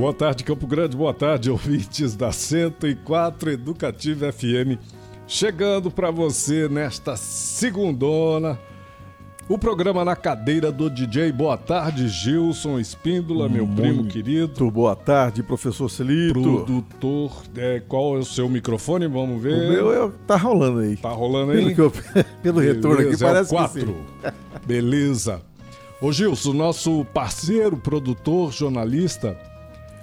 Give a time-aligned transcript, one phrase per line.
[0.00, 0.96] Boa tarde, Campo Grande.
[0.96, 4.80] Boa tarde, ouvintes da 104 Educativa FM.
[5.26, 8.58] Chegando para você nesta segundona,
[9.46, 11.30] o programa na cadeira do DJ.
[11.32, 14.70] Boa tarde, Gilson Espíndola, meu Muito primo querido.
[14.70, 16.32] Boa tarde, professor Celito.
[16.40, 19.06] Produtor, é, qual é o seu microfone?
[19.06, 19.68] Vamos O ver.
[19.68, 20.96] meu é, tá rolando aí.
[20.96, 21.74] Tá rolando Pelo, aí?
[21.74, 21.92] que eu-
[22.42, 23.86] pelo retorno aqui, é o parece que quatro.
[24.22, 24.30] sim.
[24.66, 25.42] Beleza.
[26.00, 29.36] Ô Gilson, nosso parceiro, produtor, jornalista,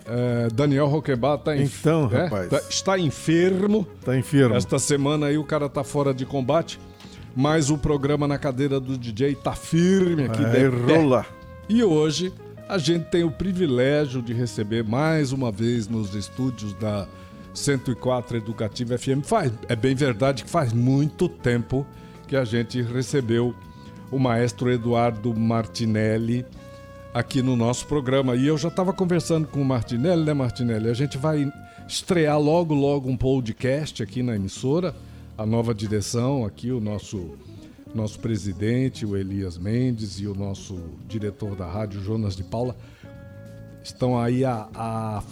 [0.08, 2.50] é, Daniel Roquebat tá enf- Então, é, rapaz.
[2.50, 3.86] tá- está enfermo.
[4.04, 4.56] Tá enfermo.
[4.56, 6.80] Esta semana aí o cara tá fora de combate,
[7.36, 10.98] mas o programa na cadeira do DJ tá firme aqui Vai de pé.
[10.98, 11.28] rolar.
[11.70, 12.32] E hoje
[12.70, 17.08] a gente tem o privilégio de receber mais uma vez nos estúdios da
[17.54, 19.24] 104 Educativa FM.
[19.24, 21.86] Faz, é bem verdade que faz muito tempo
[22.28, 23.54] que a gente recebeu
[24.12, 26.46] o maestro Eduardo Martinelli
[27.18, 28.36] aqui no nosso programa.
[28.36, 30.88] E eu já estava conversando com o Martinelli, né, Martinelli?
[30.88, 31.52] A gente vai
[31.88, 34.96] estrear logo, logo um podcast aqui na emissora,
[35.36, 37.32] a nova direção, aqui o nosso
[37.96, 42.76] nosso presidente, o Elias Mendes, e o nosso diretor da rádio, Jonas de Paula,
[43.82, 45.24] estão aí a, a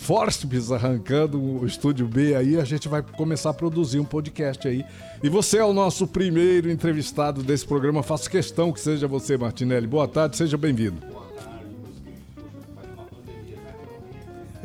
[0.74, 4.84] arrancando o estúdio B aí, a gente vai começar a produzir um podcast aí.
[5.22, 9.86] E você é o nosso primeiro entrevistado desse programa, faço questão que seja você, Martinelli.
[9.86, 11.25] Boa tarde, seja bem-vindo.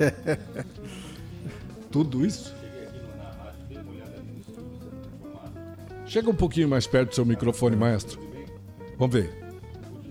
[1.90, 2.54] Tudo isso?
[6.06, 8.18] Chega um pouquinho mais perto do seu microfone, maestro.
[8.98, 9.38] Vamos ver.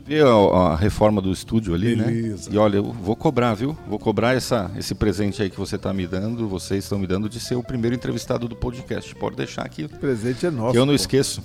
[0.06, 2.50] Vê a, a reforma do estúdio ali, Beleza.
[2.50, 2.56] né?
[2.56, 3.78] E olha, eu vou cobrar, viu?
[3.88, 7.30] Vou cobrar essa, esse presente aí que você está me dando, vocês estão me dando,
[7.30, 9.14] de ser o primeiro entrevistado do podcast.
[9.16, 10.72] Pode deixar aqui, O presente é nosso.
[10.72, 10.96] que eu não pô.
[10.96, 11.44] esqueço.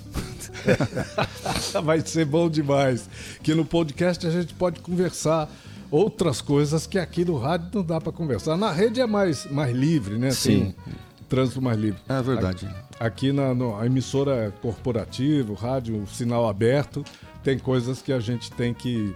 [1.83, 3.07] Vai ser bom demais.
[3.43, 5.47] Que no podcast a gente pode conversar
[5.95, 8.57] outras coisas que aqui no rádio não dá para conversar.
[8.57, 10.31] Na rede é mais, mais livre, né?
[10.31, 10.73] Sim.
[10.83, 10.95] Tem
[11.29, 11.99] trânsito mais livre.
[12.07, 12.67] É verdade.
[12.99, 17.03] Aqui na no- a emissora corporativa, o rádio, o sinal aberto,
[17.43, 19.13] tem coisas que a gente tem que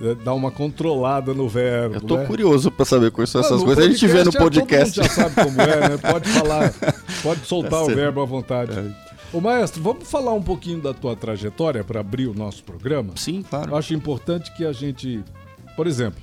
[0.00, 1.96] eh, dar uma controlada no verbo.
[1.96, 2.26] Eu tô né?
[2.26, 3.84] curioso para saber quais são Ah, essas coisas.
[3.84, 4.98] A gente vê no é, todo podcast.
[5.00, 5.96] mundo já sabe como é, né?
[5.98, 6.72] Pode falar,
[7.22, 8.72] pode soltar o Tá verbo à vontade.
[9.32, 13.12] Ô maestro, vamos falar um pouquinho da tua trajetória para abrir o nosso programa?
[13.16, 13.72] Sim, claro.
[13.72, 15.22] Eu acho importante que a gente,
[15.76, 16.20] por exemplo,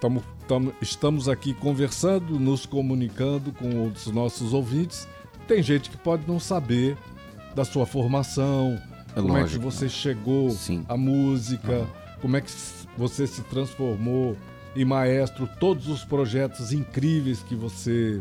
[0.00, 5.08] tamo, tamo- estamos aqui conversando, nos comunicando com os nossos ouvintes.
[5.48, 6.96] Tem gente que pode não saber
[7.54, 8.80] da sua formação,
[9.10, 10.84] É como é que lógico, você chegou Sim.
[10.88, 11.86] à música,
[12.20, 12.50] como é que
[12.96, 14.36] você se transformou
[14.74, 18.20] em maestro, todos os projetos incríveis que você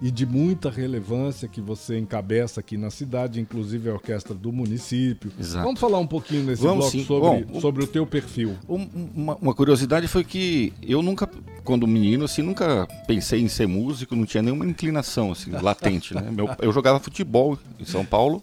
[0.00, 5.32] e de muita relevância que você encabeça aqui na cidade, inclusive a orquestra do município.
[5.40, 5.64] Exato.
[5.64, 7.04] Vamos falar um pouquinho nesse Vamos bloco sim.
[7.04, 8.56] sobre, Bom, o- sobre o teu perfil.
[8.68, 11.26] Um- Uma, uma curiosidade foi que eu nunca,
[11.64, 16.28] quando menino, assim, nunca pensei em ser músico, não tinha nenhuma inclinação, assim, latente, né?
[16.30, 18.42] Meu- eu jogava futebol em São Paulo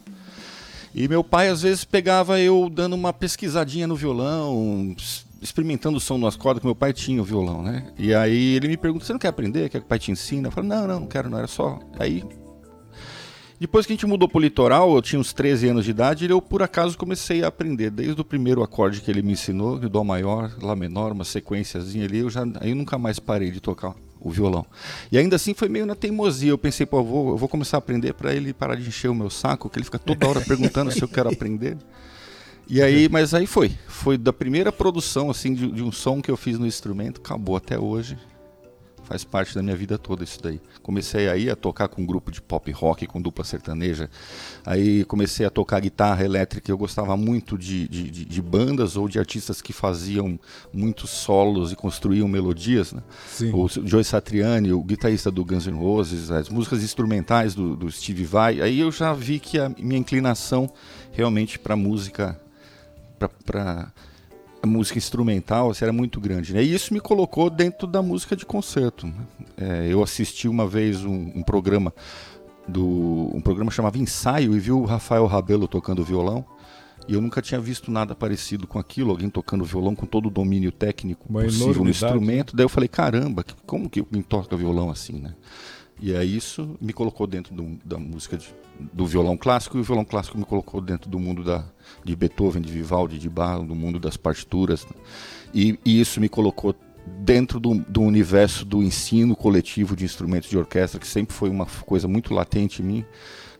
[0.92, 4.94] e meu pai, às vezes, pegava eu dando uma pesquisadinha no violão,
[5.40, 7.92] experimentando o som nas cordas, que meu pai tinha o violão, né?
[7.98, 9.68] E aí ele me pergunta, você não quer aprender?
[9.68, 10.44] Quer que o pai te ensine?
[10.44, 11.78] Eu falei, não, não, não quero, não, era só...
[11.98, 12.22] Aí
[13.58, 16.30] depois que a gente mudou pro litoral, eu tinha uns 13 anos de idade, e
[16.30, 17.90] eu por acaso comecei a aprender.
[17.90, 22.18] Desde o primeiro acorde que ele me ensinou, Dó maior, Lá menor, uma sequenciazinha ali,
[22.18, 24.66] eu já aí eu nunca mais parei de tocar o violão.
[25.10, 26.50] E ainda assim foi meio na teimosia.
[26.50, 29.08] Eu pensei, pô, eu vou, eu vou começar a aprender para ele parar de encher
[29.08, 31.76] o meu saco, que ele fica toda hora perguntando se eu quero aprender.
[32.68, 33.72] E aí, mas aí foi.
[33.88, 37.56] Foi da primeira produção assim de, de um som que eu fiz no instrumento, acabou
[37.56, 38.16] até hoje.
[39.06, 40.58] Faz parte da minha vida toda isso daí.
[40.82, 44.08] Comecei aí a tocar com um grupo de pop rock, com dupla sertaneja.
[44.64, 46.72] Aí comecei a tocar guitarra elétrica.
[46.72, 50.40] Eu gostava muito de, de, de- bandas ou de artistas que faziam
[50.72, 52.94] muitos solos e construíam melodias.
[52.94, 53.02] Né?
[53.28, 53.50] Sim.
[53.52, 58.24] O Joe Satriani, o guitarrista do Guns N' Roses, as músicas instrumentais do, do Steve
[58.24, 58.62] Vai.
[58.62, 60.72] Aí eu já vi que a minha inclinação
[61.12, 62.40] realmente para música,
[63.18, 63.92] para
[64.62, 66.54] a música instrumental assim, era muito grande.
[66.54, 66.62] Né?
[66.62, 69.06] E isso me colocou dentro da música de concerto.
[69.06, 69.14] né?
[69.56, 71.92] É, eu assisti uma vez um, um programa
[72.66, 76.44] do um programa chamava Ensaio e viu o Rafael Rabelo tocando violão.
[77.06, 80.30] E eu nunca tinha visto nada parecido com aquilo, alguém tocando violão com todo o
[80.30, 82.56] domínio técnico Uma possível no instrumento.
[82.56, 85.34] Daí eu falei, caramba, como que alguém toca violão assim, né?
[86.00, 88.52] E aí isso me colocou dentro do- da música de-
[88.92, 91.64] do violão clássico e o violão clássico me colocou dentro do mundo da,
[92.04, 94.86] de Beethoven, de Vivaldi, de Bach, do mundo das partituras.
[95.54, 96.74] E, e isso me colocou
[97.20, 101.66] dentro do, do universo do ensino coletivo de instrumentos de orquestra, que sempre foi uma
[101.66, 103.04] coisa muito latente em mim.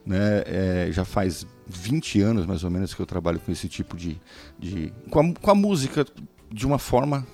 [0.05, 0.43] Né?
[0.45, 4.19] É, já faz 20 anos, mais ou menos, que eu trabalho com esse tipo de...
[4.59, 6.05] de com, a, com a música
[6.51, 7.25] de uma forma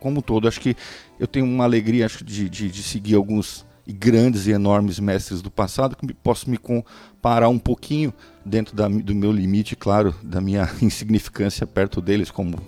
[0.00, 0.46] como um todo.
[0.46, 0.76] Acho que
[1.18, 5.50] eu tenho uma alegria acho, de, de, de seguir alguns grandes e enormes mestres do
[5.50, 8.12] passado, que posso me comparar um pouquinho
[8.44, 12.58] dentro da, do meu limite, claro, da minha insignificância perto deles, como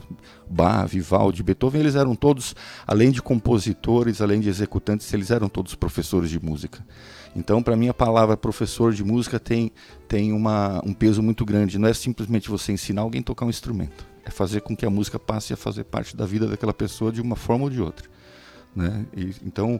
[0.48, 2.54] Bach, Vivaldi, Beethoven, eles eram todos,
[2.86, 6.84] além de compositores, além de executantes, eles eram todos professores de música.
[7.34, 9.70] Então, para mim, a palavra professor de música tem,
[10.08, 11.78] tem uma, um peso muito grande.
[11.78, 14.06] Não é simplesmente você ensinar alguém a tocar um instrumento.
[14.24, 17.20] É fazer com que a música passe a fazer parte da vida daquela pessoa de
[17.20, 18.08] uma forma ou de outra.
[18.74, 19.04] Né?
[19.14, 19.78] E, então,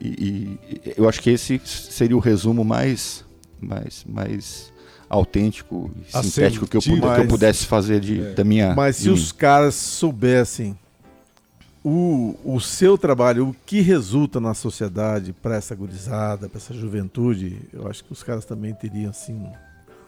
[0.00, 3.24] e, e eu acho que esse seria o resumo mais,
[3.60, 4.72] mais, mais
[5.08, 8.74] autêntico e sintético que eu, pude- que eu Mas- pudesse fazer de, da minha.
[8.74, 9.38] Mas se de os mim.
[9.38, 10.78] caras soubessem
[11.84, 17.58] o, o seu trabalho, o que resulta na sociedade para essa gurizada, para essa juventude,
[17.72, 19.46] eu acho que os caras também teriam, assim,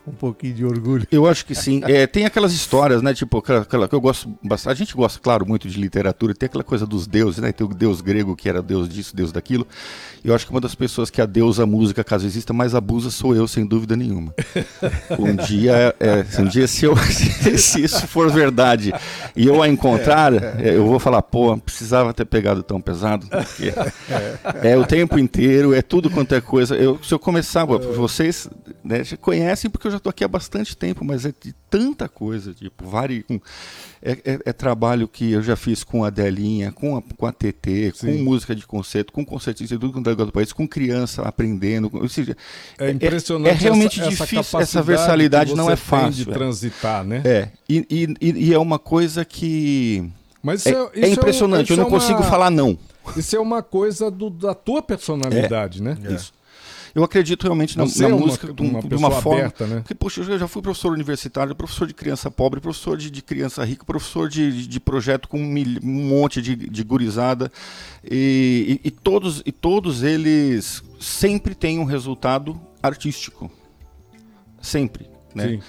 [0.06, 1.06] um pouquinho de orgulho.
[1.10, 1.80] Eu acho que sim.
[1.84, 3.14] É, tem aquelas histórias, né?
[3.14, 4.72] Tipo, aquela, que eu gosto bastante.
[4.72, 6.34] A gente gosta, claro, muito de literatura.
[6.34, 7.52] Tem aquela coisa dos deuses, né?
[7.52, 9.66] Tem o deus grego que era deus disso, deus daquilo.
[10.24, 13.10] E eu acho que uma das pessoas que adeusa a música, caso exista, mais abusa
[13.10, 14.34] sou eu, sem dúvida nenhuma.
[15.18, 16.96] Um dia, é, se um dia se, eu,
[17.58, 18.92] se isso for verdade
[19.36, 23.26] e eu a encontrar, é, eu vou falar, pô, precisava ter pegado tão pesado.
[23.26, 23.72] Porque
[24.66, 26.74] é o tempo inteiro, é tudo quanto é coisa.
[26.74, 28.48] Eu, se eu começar, vocês
[28.82, 32.08] né, já conhecem porque eu já estou aqui há bastante tempo, mas é de tanta
[32.08, 33.40] coisa, tipo, vari, com-
[34.02, 37.32] é, é- é trabalho que eu já fiz com a Delinha, com a, com a
[37.32, 38.22] TT, com Sim.
[38.22, 41.88] música de concerto, com concertista, tudo com o do país, com criança aprendendo.
[41.88, 42.36] com- ou seja,
[42.78, 46.34] É impressionante é realmente essa, difícil, essa versatilidade que não é fácil, de é.
[46.34, 47.22] transitar, né?
[47.24, 47.86] É, e,
[48.20, 50.10] e- e- é uma coisa que
[50.42, 52.76] Mas é, isso é impressionante, eu não é consigo uma- falar não.
[53.16, 55.96] Isso é uma coisa do- da tua personalidade, né?
[56.10, 56.32] Isso.
[56.94, 59.40] Eu acredito realmente na, na é uma- música de, um- uma de uma forma.
[59.40, 59.76] aberta, né?
[59.76, 63.64] Porque, poxa, eu já fui professor universitário, professor de criança pobre, professor de, de criança
[63.64, 67.50] rica, professor de, de, de projeto com um, mil- um monte de, de gurizada.
[68.04, 73.50] E, e- e todos, e todos eles sempre têm um resultado artístico.
[74.60, 75.06] Sempre.
[75.34, 75.48] Né?
[75.48, 75.60] Sim.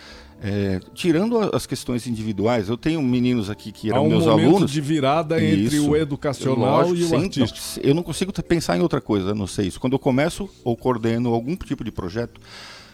[0.43, 4.69] É, tirando as questões individuais, eu tenho meninos aqui que eram um meus alunos.
[4.69, 5.89] de virada entre Isso.
[5.89, 7.87] o educacional Lógico, e o sem- artístico.
[7.87, 9.79] eu não consigo pensar em outra coisa, não sei isso.
[9.79, 12.41] Quando eu começo ou coordeno algum tipo de projeto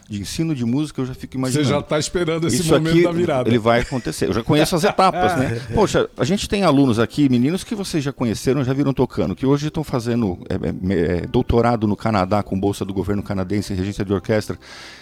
[0.07, 1.69] de ensino de música, eu já fico Você imaginando.
[1.69, 3.49] já está esperando esse isso momento aqui, da virada.
[3.49, 4.27] ele vai acontecer.
[4.27, 5.61] Eu já conheço as etapas, né?
[5.73, 9.45] Poxa, a gente tem alunos aqui, meninos que vocês já conheceram, já viram tocando, que
[9.45, 13.75] hoje estão fazendo é, é, é, doutorado no Canadá com bolsa do governo canadense em
[13.75, 14.57] regência de orquestra.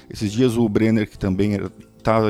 [0.10, 1.72] Esses dias o Brenner, que também era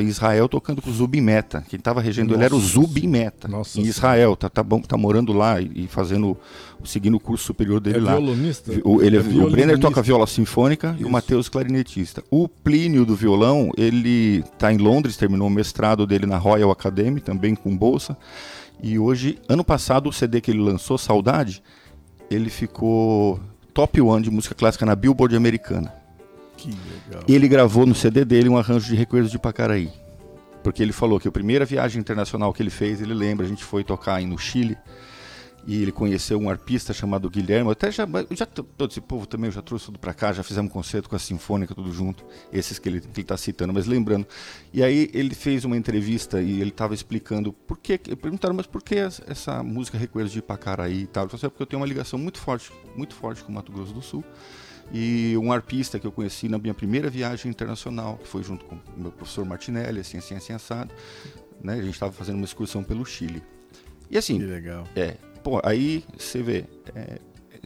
[0.02, 1.64] em Israel tocando com o Zubimeta.
[1.70, 2.72] Quem estava regendo ele era o Nossa.
[2.72, 4.36] Zubimeta, Nossa em Israel.
[4.36, 6.36] Tá, tá, bom, tá morando lá e, e fazendo,
[6.84, 8.12] seguindo o curso superior dele É lá.
[8.16, 8.72] violonista?
[8.84, 11.10] O, ele, É o Brenner toca viola sinfônica e o Isso.
[11.12, 12.24] Matheus clarinetista.
[12.32, 17.22] O Plínio do violão, ele está em Londres, terminou o mestrado dele na Royal Academy,
[17.22, 18.18] também com bolsa.
[18.82, 21.62] E hoje, ano passado, o CD que ele lançou, Saudade,
[22.30, 23.40] ele ficou
[23.74, 25.94] top one de música clássica na Billboard americana.
[26.58, 27.24] Que legal.
[27.28, 29.90] Ele gravou no CD dele um arranjo de Recuerdos de Pacaraí.
[30.64, 33.64] Porque ele falou que a primeira viagem internacional que ele fez, ele lembra, a gente
[33.64, 34.78] foi tocar aí no Chile
[35.66, 37.68] e ele conheceu um arpista chamado Guilherme.
[37.68, 40.34] Eu até já, eu já todo esse povo também eu já trouxe tudo pra cá,
[40.34, 43.38] já fizemos um concerto com a Sinfônica, tudo junto, esses que ele, que ele tá
[43.38, 44.26] citando, mas lembrando.
[44.74, 47.98] E aí ele fez uma entrevista e ele estava explicando por que.
[47.98, 51.24] Perguntaram, mas por que essa- música Recuerdos de Pacaraí e tal?
[51.24, 53.56] Ele falou assim, "É porque eu tenho uma ligação muito forte, muito forte com o
[53.56, 54.24] Mato Grosso do Sul.
[54.94, 58.76] E um arpista que eu conheci na minha primeira viagem internacional, que foi junto com
[58.76, 60.94] o meu professor Martinelli, assim, assim, assim, assado.
[61.62, 61.74] Né?
[61.74, 63.44] A gente estava fazendo uma excursão pelo Chile.
[64.10, 64.86] E assim, Que legal.
[64.96, 66.66] é, pô, aí você vê.
[66.96, 67.20] é,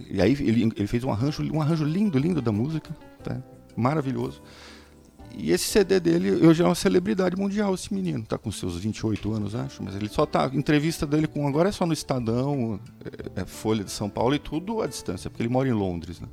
[0.09, 3.41] e aí ele, ele fez um arranjo, um arranjo lindo, lindo da música, tá?
[3.75, 4.41] maravilhoso.
[5.37, 8.25] E esse CD dele, hoje é uma celebridade mundial, esse menino.
[8.25, 10.49] Tá com seus 28 anos, acho, mas ele só tá.
[10.53, 11.47] Entrevista dele com.
[11.47, 12.79] Agora é só no Estadão,
[13.35, 16.19] é, é Folha de São Paulo e tudo à distância, porque ele mora em Londres,
[16.19, 16.27] né?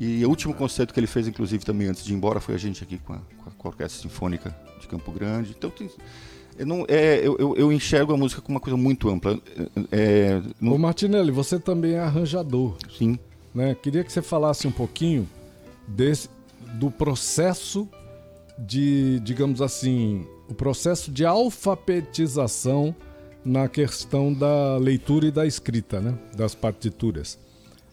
[0.00, 2.58] E o último concerto que ele fez, inclusive, também antes de ir embora, foi a
[2.58, 3.18] gente aqui com a,
[3.58, 5.54] com a- Orquestra Sinfônica de Campo Grande.
[5.56, 5.90] Então tem.
[6.58, 9.38] Eu, não, é, eu, eu, eu enxergo a música como uma coisa muito ampla.
[9.92, 13.18] É, não- Ô Martinelli, você também é arranjador, sim.
[13.54, 13.74] né?
[13.74, 15.28] Queria que você falasse um pouquinho
[15.86, 16.28] desse,
[16.74, 17.86] do processo
[18.58, 22.94] de, digamos assim, o processo de alfabetização
[23.44, 26.14] na questão da leitura e da escrita, né?
[26.36, 27.38] Das partituras.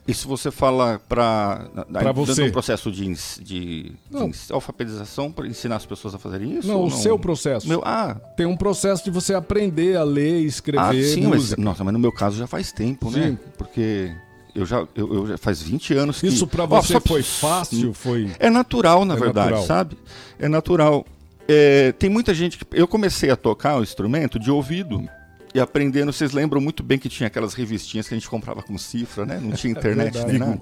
[0.07, 1.67] Isso você fala para
[2.13, 2.43] você.
[2.43, 4.31] um processo de, de, de Não.
[4.51, 6.67] alfabetização para ensinar as pessoas a fazerem isso?
[6.67, 7.67] Não, o seu processo.
[7.67, 11.83] Meu, ah, Tem um processo de você aprender a ler escrever ah, sim, mas, nossa,
[11.83, 13.31] mas no meu caso já faz tempo, né?
[13.31, 13.37] Sim.
[13.57, 14.11] Porque
[14.55, 16.27] eu já, eu, eu já faz 20 anos que...
[16.27, 17.93] Isso pra Ó, você só- foi fácil?
[17.93, 18.31] Foi.
[18.39, 19.67] É natural, na É verdade, natural.
[19.67, 19.97] sabe?
[20.39, 21.05] É natural.
[21.49, 22.65] É, tem muita gente que.
[22.73, 25.07] Eu comecei a tocar o instrumento de ouvido
[25.53, 26.11] e aprendendo.
[26.13, 29.39] Vocês lembram muito bem que tinha aquelas revistinhas que a gente comprava com cifra, né?
[29.41, 30.61] Não tinha internet nem nada.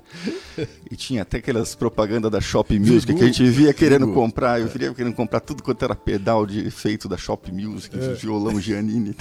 [0.90, 4.60] E tinha até aquelas propagandas da Shop Music que a gente via querendo comprar.
[4.62, 8.14] Eu via querendo comprar tudo quanto era pedal de efeito da Shop Music, É.
[8.14, 9.16] violão Giannini.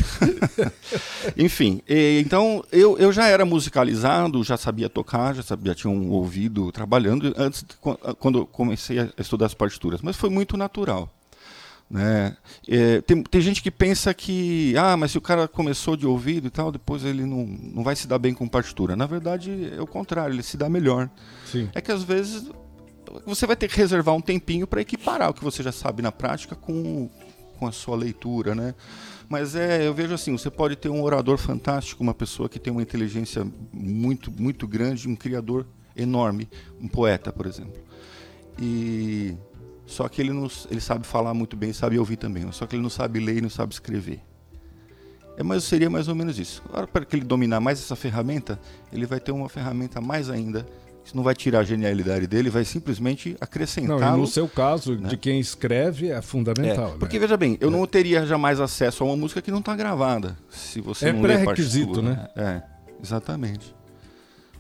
[1.37, 6.11] Enfim, e, então eu, eu já era musicalizado, já sabia tocar, já sabia, tinha um
[6.11, 11.09] ouvido trabalhando antes de, quan- quando comecei a estudar as partituras, mas foi muito natural.
[11.95, 12.37] Né?
[12.67, 16.49] É, tem, tem gente que pensa que, ah, mas se o cara começou de ouvido
[16.49, 18.97] e tal, depois ele não, não vai se dar bem com partitura.
[18.97, 21.09] Na verdade, é o contrário, ele se dá melhor.
[21.47, 21.71] Sim.
[21.73, 22.51] É que às vezes
[23.25, 26.11] você vai ter que reservar um tempinho para equiparar o que você já sabe na
[26.11, 27.09] prática com,
[27.61, 28.75] com a sua leitura, né?
[29.29, 32.73] Mas é, eu vejo assim, você pode ter um orador fantástico, uma pessoa que tem
[32.73, 35.65] uma inteligência muito, muito grande, um criador
[35.97, 36.49] enorme,
[36.81, 37.81] um poeta, por exemplo.
[38.61, 39.37] E
[39.87, 42.83] só que ele não, ele sabe falar muito bem, sabe ouvir também, só que ele
[42.83, 44.21] não sabe ler e não sabe escrever.
[45.37, 46.63] É, mas seria mais ou menos isso.
[46.69, 48.59] Agora, para que ele dominar mais essa ferramenta,
[48.93, 50.67] ele vai ter uma ferramenta mais ainda.
[51.05, 53.37] Isso não vai tirar a genialidade dele, vai simplesmente
[54.17, 55.09] e no seu caso, né?
[55.11, 56.95] de quem escreve, é fundamental.
[56.95, 57.21] É, porque né?
[57.21, 60.35] veja bem, eu não teria jamais acesso a uma música que não está gravada.
[60.49, 62.29] Se você É pré-requisito, partitura, né?
[62.35, 62.63] É,
[63.03, 63.75] exatamente.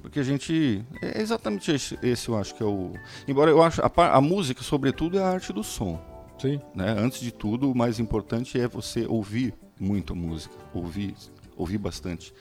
[0.05, 0.85] Porque a gente.
[1.01, 2.93] É exatamente esse, esse eu acho que é o.
[3.27, 3.81] Embora eu acho.
[3.81, 5.99] A, a música, sobretudo, é a arte do som.
[6.39, 6.61] Sim.
[6.75, 6.95] né?
[6.99, 11.15] Antes de tudo, o mais importante é você ouvir muito a música, ouvir,
[11.57, 12.35] ouvir bastante,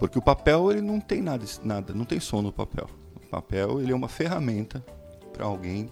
[0.00, 2.90] porque o papel ele não tem nada, nada, não tem som no papel.
[3.14, 4.84] O papel ele é uma ferramenta
[5.32, 5.88] para alguém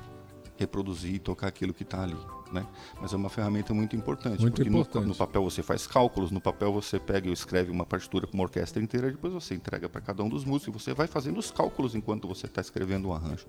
[0.57, 2.17] reproduzir e tocar aquilo que está ali,
[2.53, 2.67] né?
[3.01, 5.07] Mas é uma ferramenta muito importante, Muito porque no- importante.
[5.07, 8.45] No, papel você faz cálculos, no papel você pega e escreve uma partitura para uma
[8.45, 11.51] orquestra inteira, depois você entrega para cada um dos músicos, e você vai fazendo os
[11.51, 13.47] cálculos enquanto você está escrevendo um arranjo.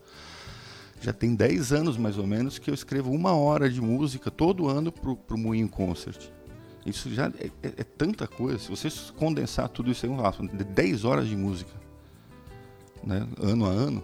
[1.00, 4.68] Já tem 10 anos, mais ou menos, que eu escrevo uma hora de música todo
[4.68, 6.30] ano pro, pro Moinho Concert.
[6.86, 8.58] Isso já é, é- é tanta coisa.
[8.58, 11.72] Se você condensar tudo isso em um laço, de 10 horas de música,
[13.04, 13.28] né?
[13.40, 14.04] ano a ano.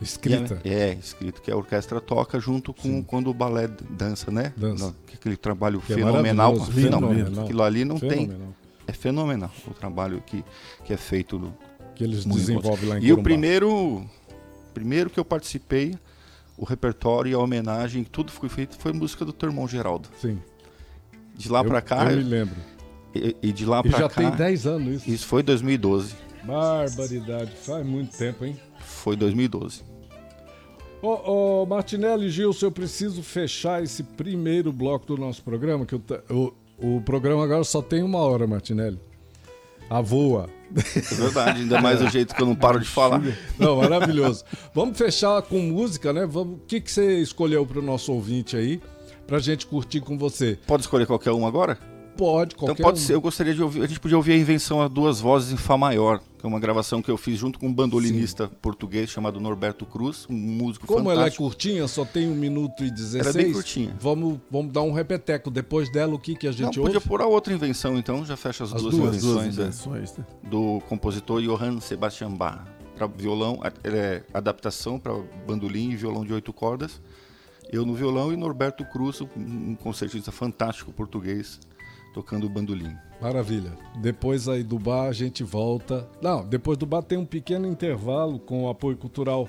[0.00, 0.60] Escrita.
[0.64, 4.52] É, é, escrito, que a orquestra toca junto com quando o balé dança, né?
[4.56, 4.86] Dança.
[4.86, 6.52] Não, que aquele trabalho Que é fenomenal.
[6.54, 7.44] maravilhoso, fenomenal.
[7.44, 8.10] Aquilo ali não tem.
[8.28, 8.54] Fenomenal.
[8.86, 10.42] É fenomenal o trabalho que,
[10.84, 11.52] que é feito
[11.94, 13.22] Que eles desenvolvem lá em e o Corumbá.
[13.22, 14.04] primeiro,
[14.74, 15.94] primeiro que eu participei,
[16.56, 20.08] o repertório e a homenagem, tudo foi feito, foi música do teu irmão Geraldo.
[20.20, 20.40] Sim.
[21.36, 22.56] De lá pra cá, Eu me lembro.
[23.14, 25.10] e, e de lá E pra já cá, tem 10 anos isso.
[25.10, 26.14] isso foi 2012.
[26.44, 27.52] Barbaridade.
[27.56, 28.58] Faz muito tempo, hein?
[28.80, 29.82] Foi 2012.
[31.02, 36.02] Ô, ô, Martinelli Gilson, eu preciso fechar esse primeiro bloco do nosso programa, que eu
[36.28, 36.52] o,
[36.96, 39.00] o programa agora só tem uma hora, Martinelli.
[39.88, 40.48] A voa.
[40.76, 43.20] É verdade, ainda mais do jeito que eu não paro de falar.
[43.58, 44.44] Não, maravilhoso.
[44.72, 46.24] Vamos fechar com música, né?
[46.26, 46.58] Vamos...
[46.58, 48.80] O que, que você escolheu para o nosso ouvinte aí,
[49.26, 50.56] pra gente curtir com você?
[50.64, 51.76] Pode escolher qualquer um agora?
[52.20, 53.02] Pode, Então qualquer pode um.
[53.02, 55.56] ser, eu gostaria de ouvir, a gente podia ouvir a invenção a duas vozes em
[55.56, 59.40] Fá maior, que é uma gravação que eu fiz junto com um bandolinista português chamado
[59.40, 61.44] Norberto Cruz, um músico Como ela é fantástico.
[61.44, 63.26] curtinha, só tem um minuto e 16.
[63.26, 63.96] Ela é bem curtinha.
[63.98, 65.50] Vamos, vamos dar um repeteco.
[65.50, 67.08] Depois dela, o que, que a Não, gente podia ouve?
[67.08, 69.58] pôr a outra invenção então, já fecha as, As duas, duas, As duas invenções.
[69.58, 69.62] é.
[69.62, 70.24] invenções, né?
[70.42, 72.60] do compositor Johann Sebastian Bach
[72.96, 75.14] para violão, é, adaptação para
[75.46, 77.00] bandolim e violão de oito cordas.
[77.72, 81.60] Eu no violão e Norberto Cruz, um concertista fantástico português,
[82.12, 82.96] tocando bandolim.
[83.20, 83.72] Maravilha.
[84.00, 86.08] Depois aí do bar a gente volta.
[86.22, 89.48] Não, depois do bar tem um pequeno intervalo com o apoio cultural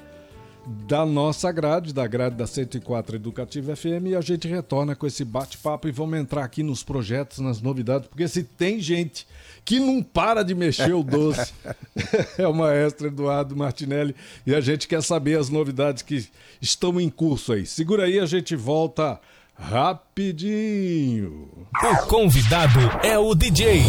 [0.65, 5.25] da nossa grade, da grade da 104 Educativa FM, e a gente retorna com esse
[5.25, 9.25] bate-papo e vamos entrar aqui nos projetos, nas novidades, porque se tem gente
[9.65, 11.53] que não para de mexer o doce,
[12.37, 14.15] é o maestro Eduardo Martinelli,
[14.45, 16.27] e a gente quer saber as novidades que
[16.61, 17.65] estão em curso aí.
[17.65, 19.19] Segura aí, a gente volta
[19.57, 21.47] rapidinho.
[21.83, 23.83] O convidado é o DJ.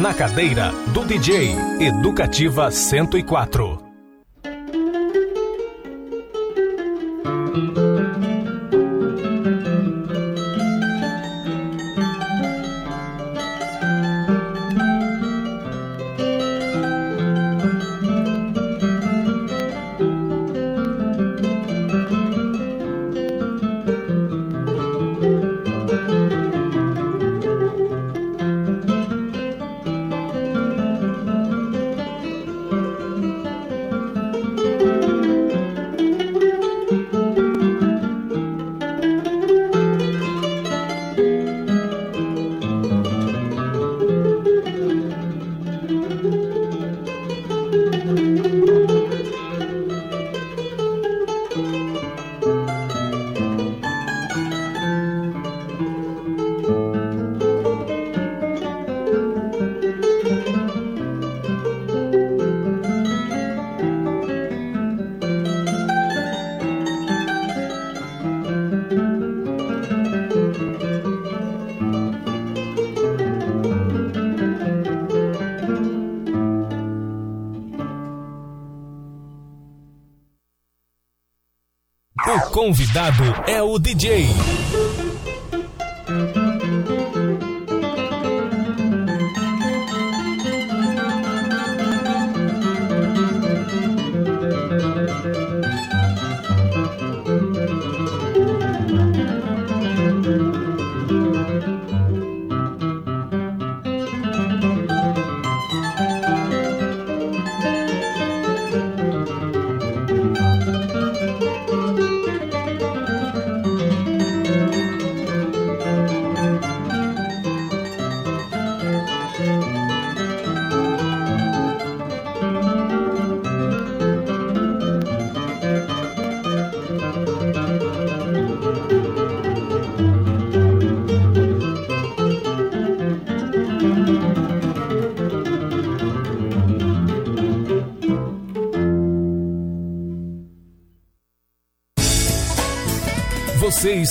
[0.00, 3.88] Na cadeira do DJ Educativa 104.
[82.98, 84.26] Convidado é o DJ.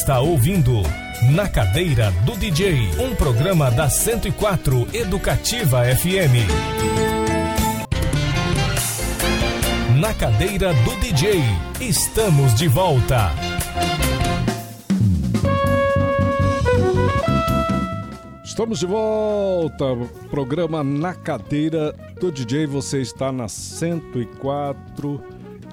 [0.08, 0.84] Está ouvindo
[1.34, 6.48] Na Cadeira do DJ, um programa da 104 Educativa FM.
[10.00, 11.42] Na Cadeira do DJ,
[11.82, 13.34] estamos de volta.
[18.46, 19.84] Estamos de volta,
[20.30, 22.66] programa Na Cadeira do DJ.
[22.66, 25.22] Você está na 104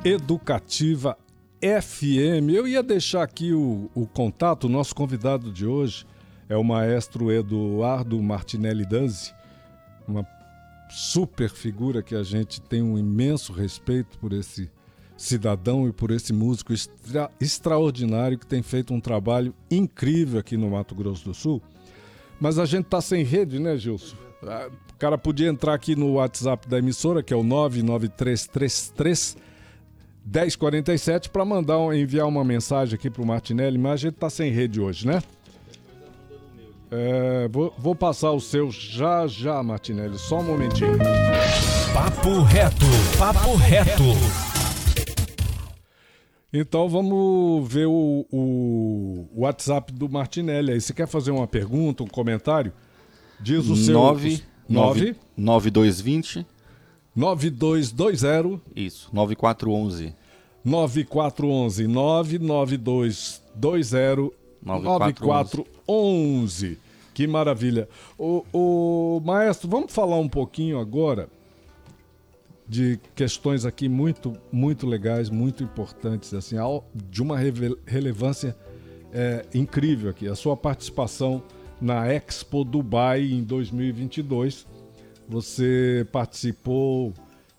[0.04, 1.16] Educativa
[1.64, 2.50] FM.
[2.53, 6.05] Eu ia deixar aqui o, o contato, o nosso convidado de hoje
[6.46, 9.33] é o maestro Eduardo Martinelli Danzi,
[10.07, 10.27] uma
[10.90, 14.70] super figura que a gente tem um imenso respeito por esse
[15.16, 20.70] cidadão e por esse músico extra, extraordinário que tem feito um trabalho incrível aqui no
[20.70, 21.62] Mato Grosso do Sul.
[22.38, 24.16] Mas a gente tá sem rede, né, Gilson?
[24.42, 29.53] O cara podia entrar aqui no WhatsApp da emissora, que é o 99333
[30.24, 34.80] 1047 para mandar enviar uma mensagem aqui pro Martinelli, mas a gente tá sem rede
[34.80, 35.22] hoje, né?
[36.90, 40.96] É, vou, vou, passar o seu já já, Martinelli, só um momentinho.
[41.92, 42.87] Papo reto,
[43.18, 44.02] papo reto.
[46.52, 50.80] Então vamos ver o, o, WhatsApp do Martinelli aí.
[50.80, 52.72] Você quer fazer uma pergunta, um comentário?
[53.40, 56.46] Diz o seu 9 9 9220
[57.14, 60.14] 9220 Isso, 9411.
[60.64, 66.79] 9411 99220 9411.
[67.12, 67.87] Que maravilha.
[68.18, 71.29] O, o maestro, vamos falar um pouquinho agora
[72.66, 76.57] de questões aqui muito muito legais, muito importantes assim,
[76.94, 77.37] de uma
[77.87, 78.57] relevância
[79.12, 80.27] é, incrível aqui.
[80.27, 81.42] A sua participação
[81.81, 84.66] na Expo Dubai em 2022
[85.28, 87.12] você participou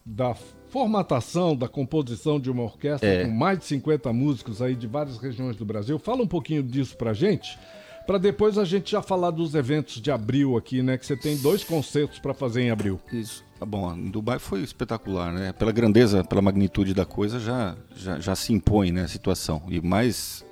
[0.06, 0.36] da
[0.70, 3.26] formatação, da composição de uma orquestra é.
[3.26, 5.98] com mais de 50 músicos aí de várias regiões do Brasil.
[5.98, 7.58] Fala um pouquinho disso pra gente,
[8.06, 10.98] para depois a gente já falar dos eventos de abril aqui, né?
[10.98, 13.00] Que você tem dois concertos para fazer em abril.
[13.12, 13.44] Isso.
[13.58, 15.54] Tá bom, em Dubai foi espetacular, né?
[15.54, 19.64] Pela grandeza, pela magnitude da coisa, já, já, já se impõe né, a situação.
[19.70, 20.46] E mais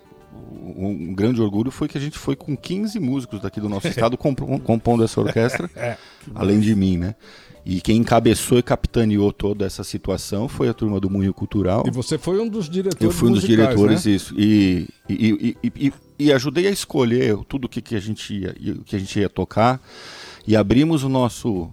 [0.76, 4.18] um grande orgulho foi que a gente foi com 15 músicos daqui do nosso estado
[4.18, 5.98] compondo essa orquestra, é,
[6.34, 7.16] além de mim, né?
[7.66, 11.86] E quem encabeçou e capitaneou toda essa situação foi a turma do Munho Cultural.
[11.88, 14.12] E você foi um dos diretores Eu fui um dos diretores, né?
[14.12, 14.36] isso.
[14.38, 18.54] E, e, e, e, e ajudei a escolher tudo o que, que, a gente ia,
[18.86, 19.82] que a gente ia tocar.
[20.46, 21.72] E abrimos o nosso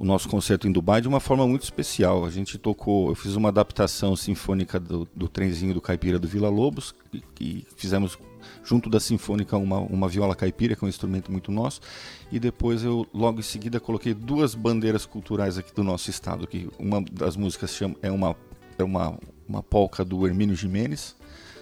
[0.00, 2.24] o nosso concerto em Dubai de uma forma muito especial.
[2.24, 6.48] A gente tocou, eu fiz uma adaptação sinfônica do, do trenzinho do caipira do Vila
[6.48, 6.94] Lobos
[7.38, 8.16] e, fizemos
[8.64, 11.82] junto da sinfônica uma, uma viola caipira, que é um instrumento muito nosso,
[12.32, 16.66] e depois eu logo em seguida coloquei duas bandeiras culturais aqui do nosso estado, que
[16.78, 18.34] uma das músicas chama, é uma
[18.78, 21.14] é uma uma polca do Hermínio Jimenez,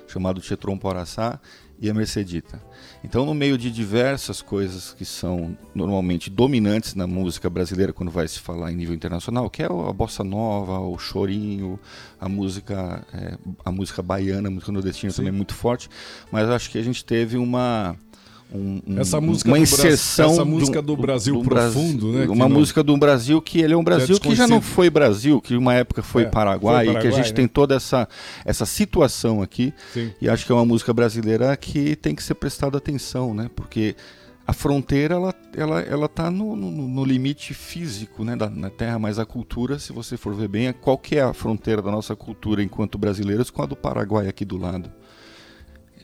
[0.07, 1.40] chamado Chetron Poraçá,
[1.80, 2.60] e a Mercedita.
[3.04, 8.26] Então, no meio de diversas coisas que são normalmente dominantes na música brasileira quando vai
[8.26, 11.78] se falar em nível internacional, que é a bossa nova, o chorinho,
[12.20, 15.18] a música, é, a música baiana, a música nordestina Sim.
[15.18, 15.88] também é muito forte,
[16.32, 17.96] mas acho que a gente teve uma
[18.52, 22.26] um, um, essa música uma inserção essa música do, do Brasil do profundo, né?
[22.26, 22.56] Uma não...
[22.56, 25.56] música do Brasil que ele é um Brasil é que já não foi Brasil, que
[25.56, 27.37] uma época foi, é, Paraguai, foi Paraguai, e que a gente né?
[27.37, 28.08] tem toda essa,
[28.44, 29.72] essa situação aqui.
[29.92, 30.12] Sim.
[30.20, 33.50] E acho que é uma música brasileira que tem que ser prestada atenção, né?
[33.54, 33.94] Porque
[34.46, 38.98] a fronteira ela ela ela tá no, no, no limite físico né da na terra
[38.98, 41.90] mas a cultura se você for ver bem é qual que é a fronteira da
[41.90, 44.90] nossa cultura enquanto brasileiros com a do Paraguai aqui do lado